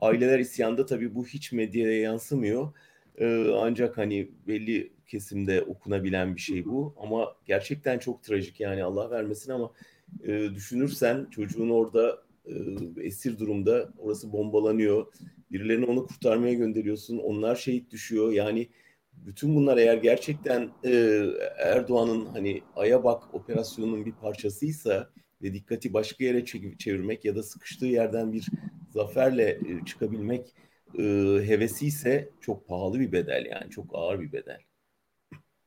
Aileler 0.00 0.38
isyanda 0.38 0.86
tabii 0.86 1.14
bu 1.14 1.26
hiç 1.26 1.52
medyaya 1.52 2.00
yansımıyor. 2.00 2.72
E, 3.18 3.46
ancak 3.60 3.98
hani 3.98 4.30
belli 4.48 4.92
kesimde 5.06 5.62
okunabilen 5.62 6.34
bir 6.34 6.40
şey 6.40 6.64
bu. 6.64 6.94
Ama 7.02 7.34
gerçekten 7.46 7.98
çok 7.98 8.22
trajik 8.22 8.60
yani 8.60 8.84
Allah 8.84 9.10
vermesin 9.10 9.52
ama 9.52 9.70
e, 10.24 10.54
düşünürsen 10.54 11.26
çocuğun 11.30 11.70
orada 11.70 12.25
esir 13.00 13.38
durumda 13.38 13.92
orası 13.98 14.32
bombalanıyor. 14.32 15.06
Birilerini 15.52 15.84
onu 15.84 16.06
kurtarmaya 16.06 16.54
gönderiyorsun. 16.54 17.18
Onlar 17.18 17.56
şehit 17.56 17.90
düşüyor. 17.90 18.32
Yani 18.32 18.68
bütün 19.12 19.56
bunlar 19.56 19.76
eğer 19.76 19.96
gerçekten 19.96 20.70
e, 20.84 21.22
Erdoğan'ın 21.58 22.26
hani 22.26 22.62
Ay'a 22.76 23.04
bak 23.04 23.34
operasyonunun 23.34 24.06
bir 24.06 24.12
parçasıysa 24.12 25.10
ve 25.42 25.54
dikkati 25.54 25.92
başka 25.92 26.24
yere 26.24 26.44
çevirmek 26.78 27.24
ya 27.24 27.36
da 27.36 27.42
sıkıştığı 27.42 27.86
yerden 27.86 28.32
bir 28.32 28.46
zaferle 28.90 29.50
e, 29.50 29.84
çıkabilmek 29.84 30.54
e, 30.98 31.02
hevesi 31.46 31.86
ise 31.86 32.28
çok 32.40 32.68
pahalı 32.68 33.00
bir 33.00 33.12
bedel 33.12 33.46
yani 33.50 33.70
çok 33.70 33.86
ağır 33.92 34.20
bir 34.20 34.32
bedel. 34.32 34.60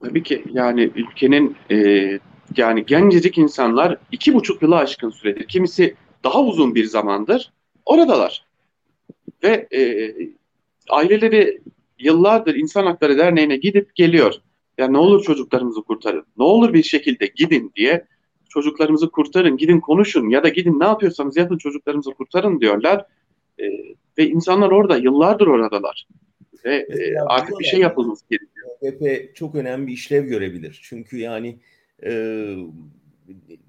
Tabii 0.02 0.24
ki 0.24 0.44
yani 0.54 0.92
ülkenin 0.96 1.58
e, 1.72 2.20
yani 2.58 2.86
gencecik 2.86 3.38
insanlar 3.38 3.98
iki 4.12 4.34
buçuk 4.34 4.62
yıla 4.62 4.78
aşkın 4.78 5.10
süredir 5.10 5.48
kimisi 5.48 5.96
daha 6.24 6.42
uzun 6.42 6.76
bir 6.76 6.86
zamandır 6.86 7.54
oradalar 7.86 8.46
ve 9.44 9.68
e, 9.74 10.14
aileleri 10.90 11.62
yıllardır 12.00 12.56
İnsan 12.56 12.86
Hakları 12.86 13.18
Derneği'ne 13.18 13.58
gidip 13.58 13.96
geliyor. 13.96 14.34
Ya 14.78 14.88
ne 14.88 14.98
olur 14.98 15.24
çocuklarımızı 15.24 15.82
kurtarın. 15.84 16.26
Ne 16.38 16.44
olur 16.44 16.74
bir 16.74 16.84
şekilde 16.84 17.28
gidin 17.36 17.72
diye 17.76 18.06
çocuklarımızı 18.50 19.10
kurtarın, 19.12 19.58
gidin 19.58 19.80
konuşun 19.80 20.30
ya 20.30 20.44
da 20.44 20.50
gidin 20.50 20.80
ne 20.80 20.86
yapıyorsanız 20.86 21.38
yapın 21.38 21.58
çocuklarımızı 21.58 22.12
kurtarın 22.12 22.62
diyorlar. 22.62 23.06
E, 23.60 23.64
ve 24.18 24.28
insanlar 24.28 24.72
orada, 24.72 24.98
yıllardır 24.98 25.48
oradalar. 25.48 26.08
Ve 26.66 26.76
e, 26.76 27.20
artık 27.28 27.60
bir 27.60 27.66
şey 27.66 27.80
yapılması 27.80 28.26
gerekiyor. 28.30 28.68
HDP 28.82 29.36
çok 29.36 29.56
önemli 29.56 29.88
bir 29.88 29.94
işlev 29.94 30.26
görebilir. 30.26 30.80
Çünkü 30.84 31.18
yani 31.18 31.58
e, 32.04 32.12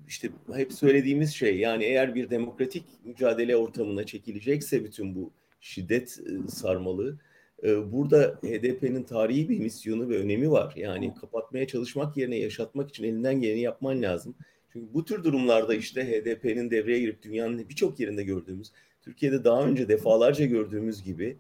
işte 0.09 0.31
hep 0.53 0.73
söylediğimiz 0.73 1.35
şey 1.35 1.59
yani 1.59 1.85
eğer 1.85 2.15
bir 2.15 2.31
demokratik 2.31 2.85
mücadele 3.05 3.57
ortamına 3.57 4.05
çekilecekse 4.05 4.85
bütün 4.85 5.15
bu 5.15 5.31
şiddet 5.61 6.19
e, 6.19 6.49
sarmalı 6.49 7.19
ee, 7.65 7.93
burada 7.93 8.39
HDP'nin 8.43 9.03
tarihi 9.03 9.49
bir 9.49 9.59
misyonu 9.59 10.09
ve 10.09 10.19
önemi 10.19 10.51
var. 10.51 10.73
Yani 10.77 11.15
kapatmaya 11.15 11.67
çalışmak 11.67 12.17
yerine 12.17 12.37
yaşatmak 12.37 12.91
için 12.91 13.05
elinden 13.05 13.41
geleni 13.41 13.61
yapman 13.61 14.03
lazım. 14.03 14.35
Çünkü 14.73 14.95
bu 14.95 15.05
tür 15.05 15.25
durumlarda 15.25 15.75
işte 15.75 16.05
HDP'nin 16.05 16.71
devreye 16.71 17.01
girip 17.01 17.23
dünyanın 17.23 17.69
birçok 17.69 18.01
yerinde 18.01 18.25
gördüğümüz, 18.25 18.73
Türkiye'de 19.03 19.45
daha 19.45 19.65
önce 19.65 19.89
defalarca 19.89 20.47
gördüğümüz 20.47 21.03
gibi 21.03 21.37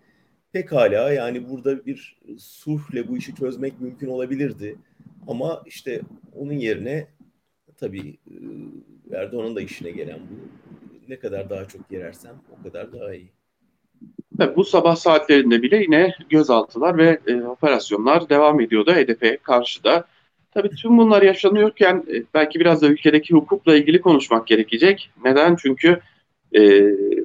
pekala 0.52 1.12
yani 1.12 1.48
burada 1.48 1.86
bir 1.86 2.20
sulhle 2.38 3.08
bu 3.08 3.16
işi 3.16 3.34
çözmek 3.34 3.80
mümkün 3.80 4.08
olabilirdi. 4.08 4.76
Ama 5.26 5.62
işte 5.66 6.00
onun 6.36 6.52
yerine 6.52 7.06
tabii 7.80 8.18
Erdoğan'ın 9.12 9.56
da 9.56 9.60
işine 9.60 9.90
gelen 9.90 10.18
bu. 10.18 10.34
Ne 11.08 11.18
kadar 11.18 11.50
daha 11.50 11.64
çok 11.64 11.80
yerersem 11.90 12.34
o 12.58 12.62
kadar 12.62 12.92
daha 12.92 13.14
iyi. 13.14 13.28
Bu 14.56 14.64
sabah 14.64 14.96
saatlerinde 14.96 15.62
bile 15.62 15.76
yine 15.82 16.14
gözaltılar 16.28 16.98
ve 16.98 17.20
e, 17.26 17.42
operasyonlar 17.42 18.28
devam 18.28 18.60
ediyordu 18.60 18.92
HDP'ye 18.92 19.36
karşı 19.36 19.84
da. 19.84 20.04
Tabii 20.50 20.70
tüm 20.70 20.98
bunlar 20.98 21.22
yaşanıyorken 21.22 22.04
e, 22.14 22.22
belki 22.34 22.60
biraz 22.60 22.82
da 22.82 22.86
ülkedeki 22.86 23.34
hukukla 23.34 23.76
ilgili 23.76 24.00
konuşmak 24.00 24.46
gerekecek. 24.46 25.10
Neden? 25.24 25.56
Çünkü 25.56 26.00
e, 26.56 26.82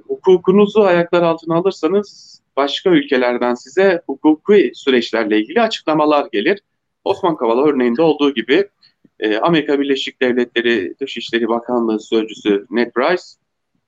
hukukunuzu 0.08 0.82
ayaklar 0.82 1.22
altına 1.22 1.56
alırsanız 1.56 2.42
başka 2.58 2.90
ülkelerden 2.90 3.54
size 3.54 4.02
hukuki 4.08 4.72
süreçlerle 4.74 5.40
ilgili 5.40 5.62
açıklamalar 5.62 6.28
gelir. 6.32 6.60
Osman 7.04 7.36
Kavala 7.36 7.66
örneğinde 7.66 8.02
olduğu 8.02 8.34
gibi 8.34 8.70
e, 9.20 9.38
Amerika 9.38 9.80
Birleşik 9.80 10.22
Devletleri 10.22 10.96
Dışişleri 11.00 11.48
Bakanlığı 11.48 12.00
Sözcüsü 12.00 12.66
Ned 12.70 12.92
Price 12.92 13.24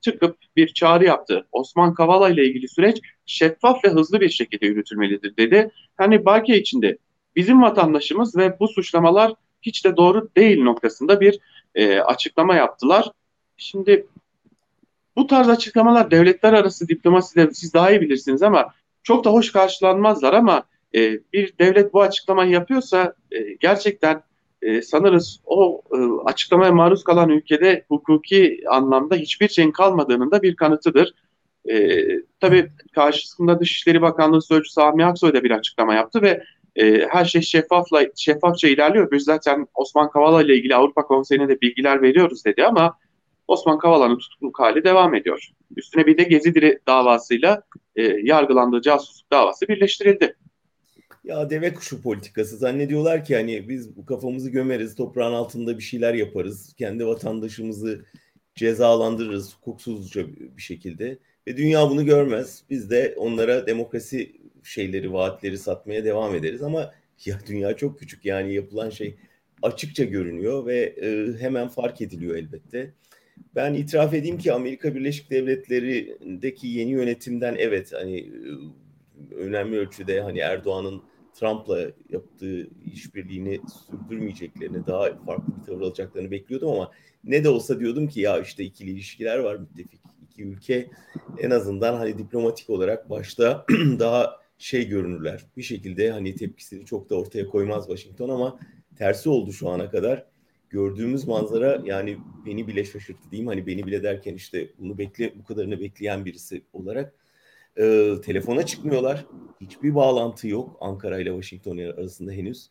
çıkıp 0.00 0.36
bir 0.56 0.68
çağrı 0.68 1.04
yaptı. 1.04 1.46
Osman 1.52 1.94
Kavala 1.94 2.30
ile 2.30 2.46
ilgili 2.46 2.68
süreç 2.68 3.00
şeffaf 3.26 3.84
ve 3.84 3.88
hızlı 3.88 4.20
bir 4.20 4.28
şekilde 4.28 4.66
yürütülmelidir 4.66 5.36
dedi. 5.36 5.70
Hani 5.96 6.24
Baki 6.24 6.54
içinde 6.54 6.98
bizim 7.36 7.62
vatandaşımız 7.62 8.36
ve 8.36 8.58
bu 8.60 8.68
suçlamalar 8.68 9.32
hiç 9.62 9.84
de 9.84 9.96
doğru 9.96 10.28
değil 10.36 10.62
noktasında 10.62 11.20
bir 11.20 11.38
e, 11.74 12.00
açıklama 12.00 12.54
yaptılar. 12.54 13.12
Şimdi 13.56 14.06
bu 15.16 15.26
tarz 15.26 15.48
açıklamalar 15.48 16.10
devletler 16.10 16.52
arası 16.52 16.88
diplomaside 16.88 17.50
siz 17.54 17.74
daha 17.74 17.90
iyi 17.90 18.00
bilirsiniz 18.00 18.42
ama 18.42 18.74
çok 19.02 19.24
da 19.24 19.30
hoş 19.30 19.52
karşılanmazlar 19.52 20.32
ama 20.32 20.62
e, 20.94 21.20
bir 21.32 21.58
devlet 21.58 21.94
bu 21.94 22.02
açıklamayı 22.02 22.50
yapıyorsa 22.50 23.14
e, 23.32 23.52
gerçekten 23.60 24.22
e, 24.62 24.82
sanırız 24.82 25.40
o 25.44 25.82
e, 25.92 25.98
açıklamaya 26.30 26.72
maruz 26.72 27.04
kalan 27.04 27.28
ülkede 27.28 27.84
hukuki 27.88 28.60
anlamda 28.68 29.14
hiçbir 29.14 29.48
şeyin 29.48 29.72
kalmadığının 29.72 30.30
da 30.30 30.42
bir 30.42 30.56
kanıtıdır. 30.56 31.14
E, 31.70 32.04
tabii 32.40 32.70
karşısında 32.94 33.60
Dışişleri 33.60 34.02
Bakanlığı 34.02 34.42
Sözcüsü 34.42 34.72
Sami 34.72 35.04
Aksoy 35.04 35.34
da 35.34 35.44
bir 35.44 35.50
açıklama 35.50 35.94
yaptı 35.94 36.22
ve 36.22 36.44
e, 36.76 37.06
her 37.10 37.24
şey 37.24 37.42
şeffafla 37.42 38.02
şeffafça 38.16 38.68
ilerliyor. 38.68 39.10
Biz 39.10 39.24
zaten 39.24 39.66
Osman 39.74 40.10
Kavala 40.10 40.42
ile 40.42 40.56
ilgili 40.56 40.74
Avrupa 40.74 41.02
Konseyi'ne 41.02 41.48
de 41.48 41.60
bilgiler 41.60 42.02
veriyoruz 42.02 42.44
dedi 42.44 42.64
ama 42.64 42.98
Osman 43.48 43.78
Kavala'nın 43.78 44.18
tutukluk 44.18 44.60
hali 44.60 44.84
devam 44.84 45.14
ediyor. 45.14 45.48
Üstüne 45.76 46.06
bir 46.06 46.18
de 46.18 46.22
Gezi 46.22 46.80
davasıyla 46.86 47.62
e, 47.96 48.02
yargılandığı 48.02 48.82
casusluk 48.82 49.30
davası 49.30 49.68
birleştirildi. 49.68 50.36
Ya 51.28 51.50
deve 51.50 51.74
kuşu 51.74 52.02
politikası 52.02 52.56
zannediyorlar 52.56 53.24
ki 53.24 53.36
hani 53.36 53.68
biz 53.68 53.90
kafamızı 54.06 54.50
gömeriz, 54.50 54.94
toprağın 54.94 55.32
altında 55.32 55.78
bir 55.78 55.82
şeyler 55.82 56.14
yaparız, 56.14 56.74
kendi 56.78 57.06
vatandaşımızı 57.06 58.04
cezalandırırız 58.54 59.54
hukuksuzca 59.56 60.26
bir 60.56 60.62
şekilde 60.62 61.18
ve 61.46 61.56
dünya 61.56 61.90
bunu 61.90 62.04
görmez. 62.04 62.62
Biz 62.70 62.90
de 62.90 63.14
onlara 63.16 63.66
demokrasi 63.66 64.32
şeyleri, 64.62 65.12
vaatleri 65.12 65.58
satmaya 65.58 66.04
devam 66.04 66.34
ederiz 66.34 66.62
ama 66.62 66.94
ya 67.24 67.38
dünya 67.48 67.76
çok 67.76 67.98
küçük 67.98 68.24
yani 68.24 68.54
yapılan 68.54 68.90
şey 68.90 69.16
açıkça 69.62 70.04
görünüyor 70.04 70.66
ve 70.66 70.76
e, 70.76 71.32
hemen 71.40 71.68
fark 71.68 72.00
ediliyor 72.00 72.36
elbette. 72.36 72.94
Ben 73.54 73.74
itiraf 73.74 74.14
edeyim 74.14 74.38
ki 74.38 74.52
Amerika 74.52 74.94
Birleşik 74.94 75.30
Devletleri'ndeki 75.30 76.68
yeni 76.68 76.90
yönetimden 76.90 77.56
evet 77.58 77.92
hani 77.92 78.18
e, 78.18 79.34
önemli 79.34 79.78
ölçüde 79.78 80.20
hani 80.20 80.38
Erdoğan'ın 80.38 81.02
Trump'la 81.40 81.80
yaptığı 82.08 82.68
işbirliğini 82.92 83.60
sürdürmeyeceklerini, 83.86 84.86
daha 84.86 85.16
farklı 85.26 85.52
bir 85.60 85.66
tavır 85.66 85.80
alacaklarını 85.80 86.30
bekliyordum 86.30 86.70
ama 86.70 86.90
ne 87.24 87.44
de 87.44 87.48
olsa 87.48 87.80
diyordum 87.80 88.08
ki 88.08 88.20
ya 88.20 88.40
işte 88.40 88.64
ikili 88.64 88.90
ilişkiler 88.90 89.38
var 89.38 89.56
müttefik 89.56 90.00
iki 90.22 90.44
ülke 90.44 90.90
en 91.38 91.50
azından 91.50 91.94
hani 91.94 92.18
diplomatik 92.18 92.70
olarak 92.70 93.10
başta 93.10 93.66
daha 93.98 94.36
şey 94.58 94.88
görünürler. 94.88 95.46
Bir 95.56 95.62
şekilde 95.62 96.10
hani 96.10 96.34
tepkisini 96.34 96.86
çok 96.86 97.10
da 97.10 97.14
ortaya 97.14 97.46
koymaz 97.46 97.86
Washington 97.86 98.28
ama 98.28 98.58
tersi 98.96 99.28
oldu 99.28 99.52
şu 99.52 99.68
ana 99.68 99.90
kadar. 99.90 100.24
Gördüğümüz 100.70 101.28
manzara 101.28 101.82
yani 101.84 102.18
beni 102.46 102.66
bile 102.66 102.84
şaşırttı 102.84 103.30
diyeyim. 103.30 103.48
Hani 103.48 103.66
beni 103.66 103.86
bile 103.86 104.02
derken 104.02 104.34
işte 104.34 104.68
bunu 104.78 104.98
bekle 104.98 105.32
bu 105.38 105.44
kadarını 105.44 105.80
bekleyen 105.80 106.24
birisi 106.24 106.62
olarak 106.72 107.14
e, 107.78 108.14
telefona 108.20 108.66
çıkmıyorlar. 108.66 109.26
Hiçbir 109.60 109.94
bağlantı 109.94 110.48
yok 110.48 110.76
Ankara 110.80 111.18
ile 111.18 111.30
Washington 111.30 111.78
arasında 111.78 112.32
henüz. 112.32 112.70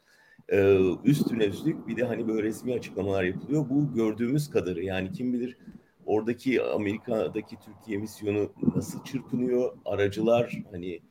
Ee, 0.49 0.79
üstüne 1.03 1.45
üstlük 1.45 1.87
bir 1.87 1.97
de 1.97 2.03
hani 2.03 2.27
böyle 2.27 2.43
resmi 2.43 2.73
açıklamalar 2.73 3.23
yapılıyor. 3.23 3.69
Bu 3.69 3.93
gördüğümüz 3.93 4.49
kadarı 4.49 4.83
yani 4.83 5.11
kim 5.11 5.33
bilir 5.33 5.57
oradaki 6.05 6.63
Amerika'daki 6.63 7.55
Türkiye 7.65 7.97
misyonu 7.97 8.51
nasıl 8.75 9.03
çırpınıyor? 9.03 9.77
Aracılar 9.85 10.61
hani 10.71 11.01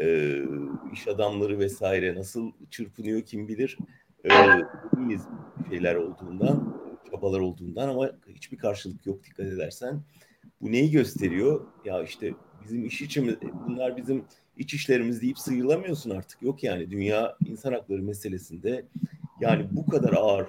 e, 0.00 0.38
iş 0.92 1.08
adamları 1.08 1.58
vesaire 1.58 2.14
nasıl 2.14 2.52
çırpınıyor 2.70 3.22
kim 3.22 3.48
bilir. 3.48 3.78
E, 4.24 4.30
şeyler 5.70 5.94
olduğundan, 5.94 6.80
çabalar 7.10 7.40
olduğundan 7.40 7.88
ama 7.88 8.10
hiçbir 8.28 8.58
karşılık 8.58 9.06
yok 9.06 9.24
dikkat 9.24 9.46
edersen. 9.46 10.02
Bu 10.60 10.72
neyi 10.72 10.90
gösteriyor? 10.90 11.66
Ya 11.84 12.02
işte 12.02 12.34
bizim 12.64 12.86
iş 12.86 13.02
içimiz, 13.02 13.34
bunlar 13.68 13.96
bizim 13.96 14.24
iç 14.56 14.74
işlerimiz 14.74 15.22
deyip 15.22 15.38
sıyrılamıyorsun 15.38 16.10
artık. 16.10 16.42
Yok 16.42 16.64
yani 16.64 16.90
dünya 16.90 17.36
insan 17.46 17.72
hakları 17.72 18.02
meselesinde 18.02 18.84
yani 19.40 19.66
bu 19.70 19.86
kadar 19.86 20.12
ağır 20.12 20.46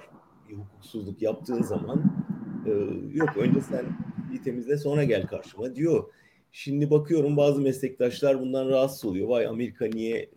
bir 0.48 0.54
hukuksuzluk 0.54 1.22
yaptığın 1.22 1.62
zaman 1.62 2.26
e, 2.66 2.70
yok 3.12 3.36
önce 3.36 3.60
sen 3.60 3.84
bir 4.32 4.42
temizle 4.42 4.76
sonra 4.76 5.04
gel 5.04 5.26
karşıma 5.26 5.74
diyor. 5.74 6.04
Şimdi 6.52 6.90
bakıyorum 6.90 7.36
bazı 7.36 7.60
meslektaşlar 7.60 8.40
bundan 8.40 8.68
rahatsız 8.68 9.04
oluyor. 9.04 9.28
Vay 9.28 9.46
Amerika 9.46 9.86
niye 9.86 10.18
e, 10.18 10.30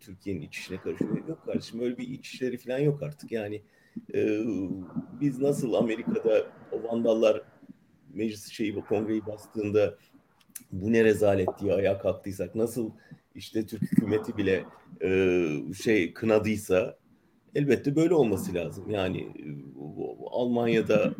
Türkiye'nin 0.00 0.40
iç 0.40 0.58
işine 0.58 0.76
karışıyor? 0.76 1.28
Yok 1.28 1.42
kardeşim 1.46 1.80
öyle 1.80 1.98
bir 1.98 2.08
iç 2.08 2.28
işleri 2.28 2.56
falan 2.56 2.78
yok 2.78 3.02
artık. 3.02 3.32
Yani 3.32 3.62
e, 4.14 4.40
biz 5.20 5.38
nasıl 5.38 5.74
Amerika'da 5.74 6.46
o 6.72 6.82
vandallar 6.82 7.42
meclis 8.14 8.48
şeyi 8.52 8.74
kongreyi 8.74 9.26
bastığında 9.26 9.94
bu 10.72 10.92
ne 10.92 11.04
rezalet 11.04 11.48
diye 11.60 11.74
ayağa 11.74 11.98
kalktıysak 11.98 12.54
nasıl 12.54 12.90
işte 13.34 13.66
Türk 13.66 13.82
hükümeti 13.82 14.36
bile 14.36 14.64
e, 15.02 15.48
şey 15.82 16.14
kınadıysa 16.14 16.96
elbette 17.54 17.96
böyle 17.96 18.14
olması 18.14 18.54
lazım. 18.54 18.90
Yani 18.90 19.20
e, 19.20 19.44
Almanya'da 20.30 21.14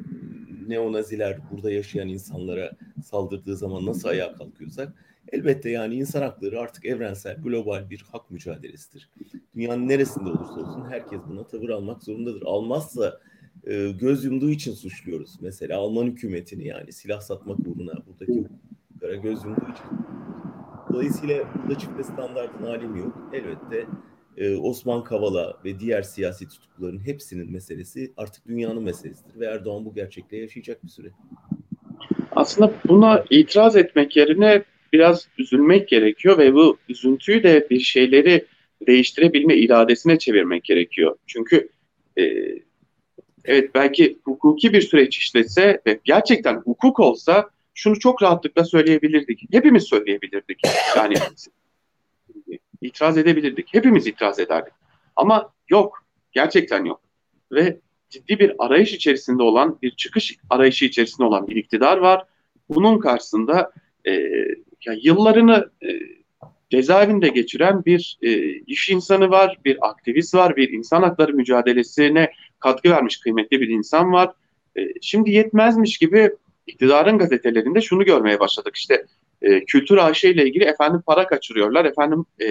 neonaziler 0.66 1.38
burada 1.50 1.70
yaşayan 1.70 2.08
insanlara 2.08 2.72
saldırdığı 3.04 3.56
zaman 3.56 3.86
nasıl 3.86 4.08
ayağa 4.08 4.34
kalkıyorsak 4.34 4.94
elbette 5.32 5.70
yani 5.70 5.94
insan 5.94 6.22
hakları 6.22 6.60
artık 6.60 6.84
evrensel, 6.84 7.36
global 7.36 7.90
bir 7.90 8.04
hak 8.12 8.30
mücadelesidir. 8.30 9.10
Dünyanın 9.54 9.88
neresinde 9.88 10.28
olursa 10.28 10.60
olsun 10.60 10.84
herkes 10.90 11.20
buna 11.28 11.46
tavır 11.46 11.68
almak 11.68 12.02
zorundadır. 12.02 12.42
Almazsa 12.42 13.20
e, 13.66 13.90
göz 13.90 14.24
yumduğu 14.24 14.50
için 14.50 14.74
suçluyoruz. 14.74 15.36
Mesela 15.40 15.78
Alman 15.78 16.06
hükümetini 16.06 16.66
yani 16.66 16.92
silah 16.92 17.20
satmak 17.20 17.58
uğruna 17.58 17.92
buradaki 18.06 18.44
hukuklara 19.10 19.16
göz 19.16 19.44
yumduğu 19.44 19.72
için. 19.72 19.84
Dolayısıyla 20.92 21.44
burada 21.54 21.78
çifte 21.78 22.02
standartın 22.02 22.64
alemi 22.64 22.98
yok. 22.98 23.30
Elbette 23.32 23.86
e, 24.36 24.56
Osman 24.56 25.04
Kavala 25.04 25.58
ve 25.64 25.80
diğer 25.80 26.02
siyasi 26.02 26.48
tutukluların 26.48 27.06
hepsinin 27.06 27.52
meselesi 27.52 28.12
artık 28.16 28.48
dünyanın 28.48 28.82
meselesidir 28.82 29.40
ve 29.40 29.46
Erdoğan 29.46 29.84
bu 29.84 29.94
gerçekle 29.94 30.36
yaşayacak 30.36 30.84
bir 30.84 30.88
süre. 30.88 31.08
Aslında 32.32 32.72
buna 32.88 33.24
itiraz 33.30 33.76
etmek 33.76 34.16
yerine 34.16 34.62
biraz 34.92 35.28
üzülmek 35.38 35.88
gerekiyor 35.88 36.38
ve 36.38 36.54
bu 36.54 36.76
üzüntüyü 36.88 37.42
de 37.42 37.66
bir 37.70 37.80
şeyleri 37.80 38.44
değiştirebilme 38.86 39.56
iradesine 39.56 40.18
çevirmek 40.18 40.64
gerekiyor. 40.64 41.16
Çünkü 41.26 41.68
e, 42.18 42.22
evet 43.44 43.74
belki 43.74 44.18
hukuki 44.24 44.72
bir 44.72 44.80
süreç 44.80 45.18
işletse 45.18 45.80
ve 45.86 46.00
gerçekten 46.04 46.56
hukuk 46.56 47.00
olsa 47.00 47.50
şunu 47.80 47.98
çok 47.98 48.22
rahatlıkla 48.22 48.64
söyleyebilirdik. 48.64 49.42
Hepimiz 49.52 49.84
söyleyebilirdik. 49.84 50.60
Yani 50.96 51.14
itiraz 52.80 53.18
edebilirdik. 53.18 53.74
Hepimiz 53.74 54.06
itiraz 54.06 54.38
ederdik. 54.38 54.72
Ama 55.16 55.52
yok. 55.68 56.04
Gerçekten 56.32 56.84
yok. 56.84 57.00
Ve 57.52 57.80
ciddi 58.10 58.38
bir 58.38 58.52
arayış 58.58 58.92
içerisinde 58.92 59.42
olan, 59.42 59.78
bir 59.82 59.90
çıkış 59.90 60.36
arayışı 60.50 60.84
içerisinde 60.84 61.26
olan 61.26 61.48
bir 61.48 61.56
iktidar 61.56 61.96
var. 61.96 62.24
Bunun 62.68 62.98
karşısında 62.98 63.72
e, 64.06 64.12
ya 64.86 64.94
yıllarını 65.02 65.70
e, 65.82 65.88
cezaevinde 66.70 67.28
geçiren 67.28 67.84
bir 67.84 68.18
e, 68.22 68.38
iş 68.52 68.90
insanı 68.90 69.30
var, 69.30 69.58
bir 69.64 69.88
aktivist 69.88 70.34
var, 70.34 70.56
bir 70.56 70.68
insan 70.72 71.02
hakları 71.02 71.32
mücadelesine 71.32 72.32
katkı 72.58 72.90
vermiş 72.90 73.20
kıymetli 73.20 73.60
bir 73.60 73.68
insan 73.68 74.12
var. 74.12 74.32
E, 74.76 74.80
şimdi 75.00 75.30
yetmezmiş 75.30 75.98
gibi 75.98 76.30
iktidarın 76.70 77.18
gazetelerinde 77.18 77.80
şunu 77.80 78.04
görmeye 78.04 78.40
başladık. 78.40 78.76
İşte 78.76 79.06
e, 79.42 79.64
kültür 79.64 79.96
AŞ 79.96 80.24
ile 80.24 80.44
ilgili 80.46 80.64
efendim 80.64 81.02
para 81.06 81.26
kaçırıyorlar, 81.26 81.84
efendim 81.84 82.24
e, 82.38 82.46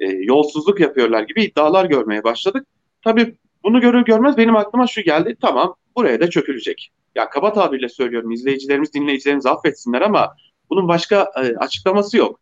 e, 0.00 0.06
yolsuzluk 0.08 0.80
yapıyorlar 0.80 1.22
gibi 1.22 1.44
iddialar 1.44 1.84
görmeye 1.84 2.24
başladık. 2.24 2.66
Tabii 3.04 3.34
bunu 3.62 3.80
görür 3.80 4.04
görmez 4.04 4.36
benim 4.36 4.56
aklıma 4.56 4.86
şu 4.86 5.00
geldi. 5.00 5.36
Tamam 5.40 5.74
buraya 5.96 6.20
da 6.20 6.30
çökülecek. 6.30 6.90
Ya 7.14 7.30
kaba 7.30 7.52
tabirle 7.52 7.88
söylüyorum 7.88 8.30
izleyicilerimiz 8.30 8.94
dinleyicilerimiz 8.94 9.46
affetsinler 9.46 10.00
ama 10.00 10.36
bunun 10.70 10.88
başka 10.88 11.30
e, 11.36 11.40
açıklaması 11.40 12.16
yok. 12.16 12.40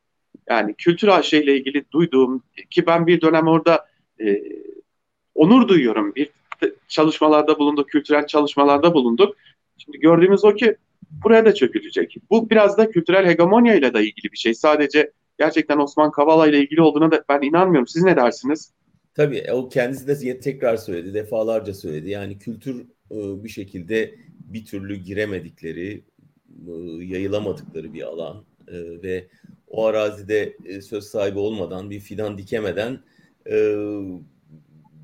Yani 0.48 0.74
kültür 0.74 1.08
AŞ 1.08 1.32
ile 1.32 1.56
ilgili 1.56 1.84
duyduğum 1.90 2.42
ki 2.70 2.86
ben 2.86 3.06
bir 3.06 3.20
dönem 3.20 3.48
orada 3.48 3.86
e, 4.20 4.42
onur 5.34 5.68
duyuyorum. 5.68 6.14
Bir 6.14 6.30
çalışmalarda 6.88 7.58
bulunduk, 7.58 7.88
kültürel 7.88 8.26
çalışmalarda 8.26 8.94
bulunduk. 8.94 9.36
Şimdi 9.78 9.98
gördüğümüz 9.98 10.44
o 10.44 10.54
ki 10.54 10.76
buraya 11.24 11.44
da 11.44 11.54
çökülecek. 11.54 12.16
Bu 12.30 12.50
biraz 12.50 12.78
da 12.78 12.90
kültürel 12.90 13.26
hegemonya 13.26 13.74
ile 13.74 13.94
de 13.94 14.00
ilgili 14.00 14.32
bir 14.32 14.38
şey. 14.38 14.54
Sadece 14.54 15.12
gerçekten 15.38 15.78
Osman 15.78 16.10
Kavala 16.10 16.46
ile 16.46 16.58
ilgili 16.58 16.82
olduğuna 16.82 17.10
da 17.10 17.24
ben 17.28 17.42
inanmıyorum. 17.42 17.86
Siz 17.86 18.02
ne 18.02 18.16
dersiniz? 18.16 18.72
Tabii 19.14 19.44
o 19.52 19.68
kendisi 19.68 20.06
de 20.06 20.40
tekrar 20.40 20.76
söyledi, 20.76 21.14
defalarca 21.14 21.74
söyledi. 21.74 22.10
Yani 22.10 22.38
kültür 22.38 22.80
e, 23.10 23.44
bir 23.44 23.48
şekilde 23.48 24.14
bir 24.28 24.64
türlü 24.64 24.96
giremedikleri, 24.96 26.04
e, 26.66 26.72
yayılamadıkları 27.04 27.94
bir 27.94 28.02
alan 28.02 28.44
e, 28.68 29.02
ve 29.02 29.28
o 29.68 29.86
arazide 29.86 30.56
söz 30.82 31.04
sahibi 31.04 31.38
olmadan, 31.38 31.90
bir 31.90 32.00
fidan 32.00 32.38
dikemeden 32.38 32.98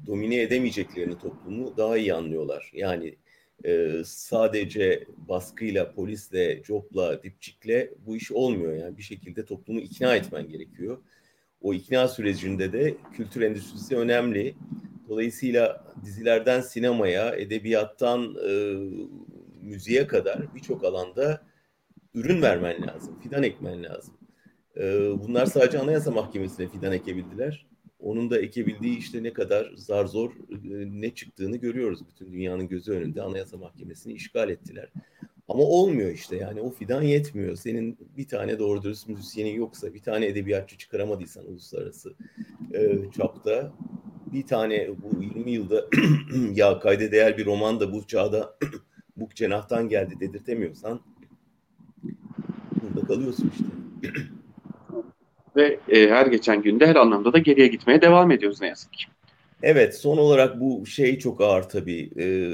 domine 0.06 0.40
edemeyeceklerini 0.40 1.18
toplumu 1.18 1.76
daha 1.76 1.96
iyi 1.96 2.14
anlıyorlar. 2.14 2.70
Yani 2.74 3.16
e, 3.64 4.02
sadece 4.04 5.04
baskıyla, 5.28 5.92
polisle, 5.92 6.62
copla, 6.62 7.22
dipçikle 7.22 7.90
bu 8.06 8.16
iş 8.16 8.32
olmuyor. 8.32 8.72
Yani 8.72 8.96
bir 8.96 9.02
şekilde 9.02 9.44
toplumu 9.44 9.80
ikna 9.80 10.16
etmen 10.16 10.48
gerekiyor. 10.48 10.98
O 11.60 11.74
ikna 11.74 12.08
sürecinde 12.08 12.72
de 12.72 12.96
kültür 13.12 13.40
endüstrisi 13.40 13.96
önemli. 13.96 14.54
Dolayısıyla 15.08 15.84
dizilerden 16.04 16.60
sinemaya, 16.60 17.34
edebiyattan 17.36 18.36
e, 18.48 18.74
müziğe 19.62 20.06
kadar 20.06 20.54
birçok 20.54 20.84
alanda 20.84 21.42
ürün 22.14 22.42
vermen 22.42 22.86
lazım, 22.86 23.20
fidan 23.20 23.42
ekmen 23.42 23.84
lazım. 23.84 24.14
E, 24.76 24.82
bunlar 25.18 25.46
sadece 25.46 25.78
Anayasa 25.78 26.10
Mahkemesi'ne 26.10 26.68
fidan 26.68 26.92
ekebildiler 26.92 27.69
onun 28.02 28.30
da 28.30 28.38
ekebildiği 28.38 28.98
işte 28.98 29.22
ne 29.22 29.32
kadar 29.32 29.72
zar 29.76 30.06
zor 30.06 30.32
ne 30.90 31.14
çıktığını 31.14 31.56
görüyoruz. 31.56 32.00
Bütün 32.08 32.32
dünyanın 32.32 32.68
gözü 32.68 32.92
önünde 32.92 33.22
Anayasa 33.22 33.56
Mahkemesi'ni 33.56 34.12
işgal 34.12 34.50
ettiler. 34.50 34.88
Ama 35.48 35.62
olmuyor 35.62 36.10
işte 36.10 36.36
yani 36.36 36.60
o 36.60 36.70
fidan 36.70 37.02
yetmiyor. 37.02 37.56
Senin 37.56 37.98
bir 38.16 38.28
tane 38.28 38.58
doğru 38.58 38.82
dürüst 38.82 39.08
müzisyenin 39.08 39.54
yoksa, 39.54 39.94
bir 39.94 40.02
tane 40.02 40.26
edebiyatçı 40.26 40.78
çıkaramadıysan 40.78 41.46
uluslararası 41.46 42.14
e, 42.74 42.98
çapta, 43.16 43.72
bir 44.32 44.46
tane 44.46 44.88
bu 45.02 45.22
20 45.22 45.50
yılda 45.50 45.86
ya 46.54 46.78
kayda 46.78 47.12
değer 47.12 47.38
bir 47.38 47.46
roman 47.46 47.80
da 47.80 47.92
bu 47.92 48.06
çağda 48.06 48.58
bu 49.16 49.28
cenahtan 49.34 49.88
geldi 49.88 50.14
dedirtemiyorsan 50.20 51.00
burada 52.82 53.06
kalıyorsun 53.06 53.52
işte. 53.54 53.64
ve 55.56 55.80
e, 55.88 56.08
her 56.08 56.26
geçen 56.26 56.62
günde 56.62 56.86
her 56.86 56.96
anlamda 56.96 57.32
da 57.32 57.38
geriye 57.38 57.66
gitmeye 57.66 58.02
devam 58.02 58.30
ediyoruz 58.30 58.60
ne 58.60 58.66
yazık 58.66 58.92
ki. 58.92 59.04
Evet 59.62 59.98
son 59.98 60.16
olarak 60.16 60.60
bu 60.60 60.86
şey 60.86 61.18
çok 61.18 61.40
ağır 61.40 61.62
tabii. 61.62 62.10
Ee, 62.18 62.50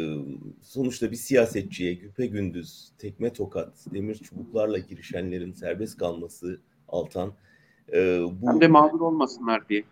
sonuçta 0.62 1.10
bir 1.10 1.16
siyasetçiye 1.16 1.94
güpe 1.94 2.26
gündüz 2.26 2.92
tekme 2.98 3.32
tokat, 3.32 3.72
demir 3.94 4.14
çubuklarla 4.14 4.78
girişenlerin 4.78 5.52
serbest 5.52 5.98
kalması 5.98 6.60
Altan. 6.88 7.32
E, 7.92 8.20
bu 8.22 8.48
Hem 8.48 8.60
de 8.60 8.68
mağdur 8.68 9.00
olmasınlar 9.00 9.68
diye. 9.68 9.84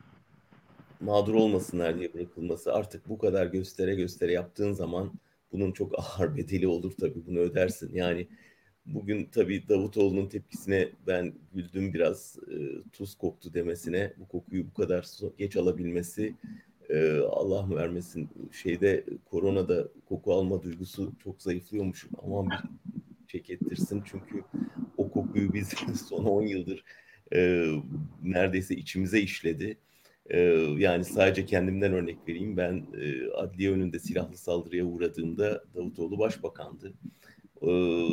Mağdur 1.00 1.34
olmasınlar 1.34 1.98
diye 1.98 2.14
bırakılması 2.14 2.74
artık 2.74 3.08
bu 3.08 3.18
kadar 3.18 3.46
göstere 3.46 3.94
göstere 3.94 4.32
yaptığın 4.32 4.72
zaman 4.72 5.12
bunun 5.52 5.72
çok 5.72 5.92
ağır 5.98 6.36
bedeli 6.36 6.66
olur 6.66 6.92
tabii 7.00 7.26
bunu 7.26 7.38
ödersin. 7.38 7.94
Yani 7.94 8.28
Bugün 8.86 9.28
tabii 9.32 9.68
Davutoğlu'nun 9.68 10.28
tepkisine 10.28 10.88
ben 11.06 11.34
güldüm 11.54 11.94
biraz. 11.94 12.38
E, 12.48 12.56
tuz 12.92 13.14
koktu 13.14 13.54
demesine. 13.54 14.12
Bu 14.18 14.28
kokuyu 14.28 14.66
bu 14.66 14.74
kadar 14.74 15.06
geç 15.38 15.56
alabilmesi 15.56 16.34
e, 16.88 17.18
Allah 17.18 17.76
vermesin. 17.76 18.28
Şeyde 18.52 19.04
koronada 19.24 19.88
koku 20.08 20.34
alma 20.34 20.62
duygusu 20.62 21.12
çok 21.24 21.42
zayıflıyormuş. 21.42 22.06
Aman 22.22 22.48
bir 22.50 22.58
çek 23.28 23.50
ettirsin. 23.50 24.02
Çünkü 24.06 24.44
o 24.96 25.10
kokuyu 25.10 25.52
biz 25.52 25.68
son 26.08 26.24
10 26.24 26.42
yıldır 26.42 26.84
e, 27.34 27.66
neredeyse 28.22 28.74
içimize 28.74 29.20
işledi. 29.20 29.78
Ee, 30.30 30.38
yani 30.78 31.04
sadece 31.04 31.46
kendimden 31.46 31.92
örnek 31.92 32.18
vereyim. 32.28 32.56
Ben 32.56 32.86
e, 33.00 33.30
adliye 33.30 33.70
önünde 33.70 33.98
silahlı 33.98 34.36
saldırıya 34.36 34.84
uğradığımda 34.84 35.64
Davutoğlu 35.74 36.18
başbakandı. 36.18 36.94
Ee, 37.62 38.08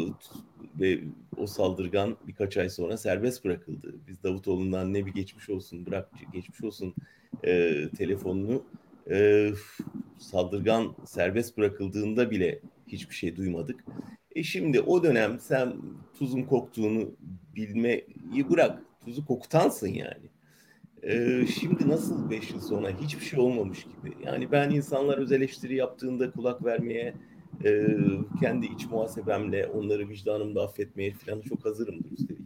ve 0.79 0.99
o 1.37 1.47
saldırgan 1.47 2.17
birkaç 2.27 2.57
ay 2.57 2.69
sonra 2.69 2.97
serbest 2.97 3.45
bırakıldı. 3.45 3.95
Biz 4.07 4.23
Davutoğlu'ndan 4.23 4.93
ne 4.93 5.05
bir 5.05 5.13
geçmiş 5.13 5.49
olsun 5.49 5.85
bırak 5.85 6.09
geçmiş 6.33 6.63
olsun 6.63 6.93
e, 7.43 7.83
telefonunu 7.97 8.63
e, 9.09 9.49
saldırgan 10.17 10.95
serbest 11.05 11.57
bırakıldığında 11.57 12.31
bile 12.31 12.61
hiçbir 12.87 13.15
şey 13.15 13.35
duymadık. 13.35 13.83
E 14.35 14.43
şimdi 14.43 14.81
o 14.81 15.03
dönem 15.03 15.39
sen 15.39 15.73
tuzun 16.19 16.43
koktuğunu 16.43 17.11
bilmeyi 17.55 18.49
bırak. 18.49 18.81
Tuzu 19.05 19.25
kokutansın 19.25 19.87
yani. 19.87 20.29
E, 21.03 21.45
şimdi 21.47 21.89
nasıl 21.89 22.29
beş 22.29 22.51
yıl 22.51 22.59
sonra 22.59 22.89
hiçbir 23.01 23.25
şey 23.25 23.39
olmamış 23.39 23.83
gibi. 23.83 24.15
Yani 24.25 24.51
ben 24.51 24.69
insanlar 24.69 25.17
öz 25.17 25.31
eleştiri 25.31 25.75
yaptığında 25.75 26.31
kulak 26.31 26.65
vermeye, 26.65 27.13
e, 27.65 27.87
kendi 28.39 28.65
iç 28.65 28.85
muhasebemle 28.85 29.67
onları 29.67 30.09
vicdanımda 30.09 30.63
affetmeye 30.63 31.11
falan 31.11 31.41
çok 31.41 31.65
hazırımdır 31.65 32.11
üstelik. 32.11 32.41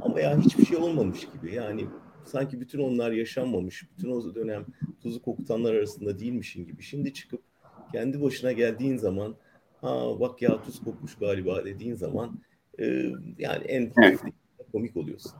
Ama 0.00 0.20
ya 0.20 0.38
hiçbir 0.38 0.64
şey 0.64 0.76
olmamış 0.76 1.20
gibi. 1.20 1.54
Yani 1.54 1.86
sanki 2.24 2.60
bütün 2.60 2.78
onlar 2.78 3.12
yaşanmamış, 3.12 3.84
bütün 3.90 4.10
o 4.10 4.34
dönem 4.34 4.64
tuzu 5.02 5.22
kokutanlar 5.22 5.74
arasında 5.74 6.18
değilmişin 6.18 6.66
gibi. 6.66 6.82
Şimdi 6.82 7.14
çıkıp 7.14 7.40
kendi 7.92 8.22
başına 8.22 8.52
geldiğin 8.52 8.96
zaman 8.96 9.34
ha 9.80 10.20
bak 10.20 10.42
ya 10.42 10.62
tuz 10.62 10.84
kokmuş 10.84 11.18
galiba 11.18 11.64
dediğin 11.64 11.94
zaman 11.94 12.40
e, 12.78 12.84
yani 13.38 13.64
en 13.64 13.92
evet. 14.02 14.20
komik 14.72 14.96
oluyorsun. 14.96 15.32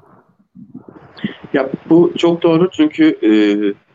Ya 1.52 1.70
bu 1.90 2.12
çok 2.16 2.42
doğru 2.42 2.70
çünkü 2.70 3.04
e, 3.22 3.30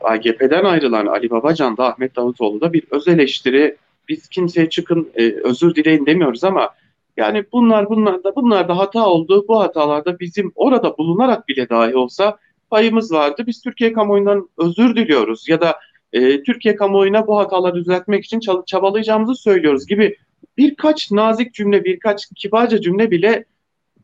AGP'den 0.05 0.63
ayrılan 0.63 1.05
Ali 1.05 1.29
Babacan 1.29 1.77
da 1.77 1.93
Ahmet 1.93 2.15
Davutoğlu 2.15 2.61
da 2.61 2.73
bir 2.73 2.83
öz 2.91 3.07
eleştiri 3.07 3.77
biz 4.09 4.27
kimseye 4.27 4.69
çıkın 4.69 5.11
e, 5.15 5.31
özür 5.43 5.75
dileyin 5.75 6.05
demiyoruz 6.05 6.43
ama 6.43 6.69
yani 7.17 7.45
bunlar 7.51 7.89
bunlar 7.89 8.23
da 8.23 8.35
bunlar 8.35 8.67
da 8.67 8.77
hata 8.77 9.07
oldu. 9.07 9.45
Bu 9.47 9.59
hatalarda 9.59 10.19
bizim 10.19 10.51
orada 10.55 10.97
bulunarak 10.97 11.47
bile 11.47 11.69
dahi 11.69 11.95
olsa 11.95 12.37
payımız 12.69 13.11
vardı. 13.11 13.43
Biz 13.47 13.61
Türkiye 13.61 13.93
kamuoyundan 13.93 14.49
özür 14.57 14.95
diliyoruz 14.95 15.49
ya 15.49 15.61
da 15.61 15.79
e, 16.13 16.43
Türkiye 16.43 16.75
kamuoyuna 16.75 17.27
bu 17.27 17.37
hataları 17.37 17.75
düzeltmek 17.75 18.25
için 18.25 18.39
çabalayacağımızı 18.65 19.35
söylüyoruz 19.35 19.87
gibi 19.87 20.17
birkaç 20.57 21.11
nazik 21.11 21.53
cümle, 21.53 21.83
birkaç 21.83 22.25
kibarca 22.35 22.81
cümle 22.81 23.11
bile 23.11 23.45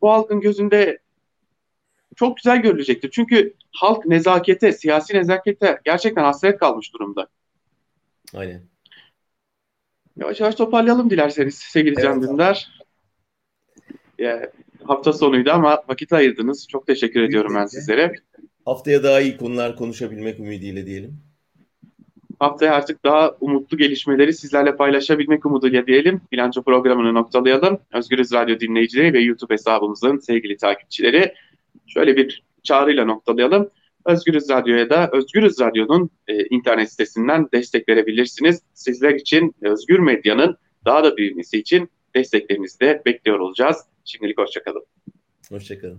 bu 0.02 0.10
halkın 0.10 0.42
gözünde 0.42 1.00
çok 2.16 2.38
güzel 2.38 2.62
görülecektir. 2.62 3.10
Çünkü 3.14 3.54
halk 3.72 4.06
nezakete, 4.06 4.74
siyasi 4.74 5.16
nezakete 5.16 5.80
gerçekten 5.86 6.24
hasret 6.24 6.60
kalmış 6.60 6.94
durumda. 6.94 7.28
Aynen. 8.36 8.73
Yavaş 10.18 10.40
yavaş 10.40 10.56
toparlayalım 10.56 11.10
dilerseniz 11.10 11.56
sevgili 11.56 11.94
evet, 11.94 12.04
Can 12.04 12.22
Dündar. 12.22 12.70
Ya, 14.20 14.52
hafta 14.84 15.14
sonuydu 15.14 15.52
ama 15.52 15.84
vakit 15.88 16.14
ayırdınız. 16.14 16.68
Çok 16.68 16.88
teşekkür 16.88 17.20
Büyük 17.20 17.30
ediyorum 17.30 17.56
ben 17.56 17.66
sizlere. 17.66 18.14
Haftaya 18.66 19.04
daha 19.04 19.22
iyi 19.22 19.38
konular 19.38 19.76
konuşabilmek 19.76 20.40
ümidiyle 20.40 20.86
diyelim. 20.86 21.18
Haftaya 22.40 22.74
artık 22.74 23.06
daha 23.06 23.36
umutlu 23.40 23.78
gelişmeleri 23.78 24.34
sizlerle 24.34 24.76
paylaşabilmek 24.76 25.46
umuduyla 25.46 25.88
diyelim. 25.88 26.22
Bilanço 26.32 26.64
programını 26.64 27.14
noktalayalım. 27.14 27.80
Özgürüz 27.94 28.34
Radyo 28.34 28.60
dinleyicileri 28.60 29.14
ve 29.14 29.20
YouTube 29.20 29.54
hesabımızın 29.54 30.18
sevgili 30.18 30.58
takipçileri. 30.58 31.34
Şöyle 31.88 32.18
bir 32.18 32.44
çağrıyla 32.64 33.06
noktalayalım. 33.06 33.70
Özgürüz 34.06 34.50
Radyo'ya 34.50 34.90
da 34.90 35.10
Özgürüz 35.14 35.60
Radyo'nun 35.60 36.10
e, 36.28 36.46
internet 36.46 36.92
sitesinden 36.92 37.48
destek 37.54 37.90
verebilirsiniz. 37.90 38.62
Sizler 38.74 39.14
için 39.14 39.56
Özgür 39.62 40.00
Medya'nın 40.00 40.58
daha 40.86 41.04
da 41.04 41.18
büyümesi 41.18 41.58
için 41.58 41.90
desteklerinizi 42.16 42.80
de 42.80 43.02
bekliyor 43.06 43.40
olacağız. 43.40 43.78
Şimdilik 44.06 44.38
hoşçakalın. 44.38 44.86
Hoşçakalın. 45.50 45.92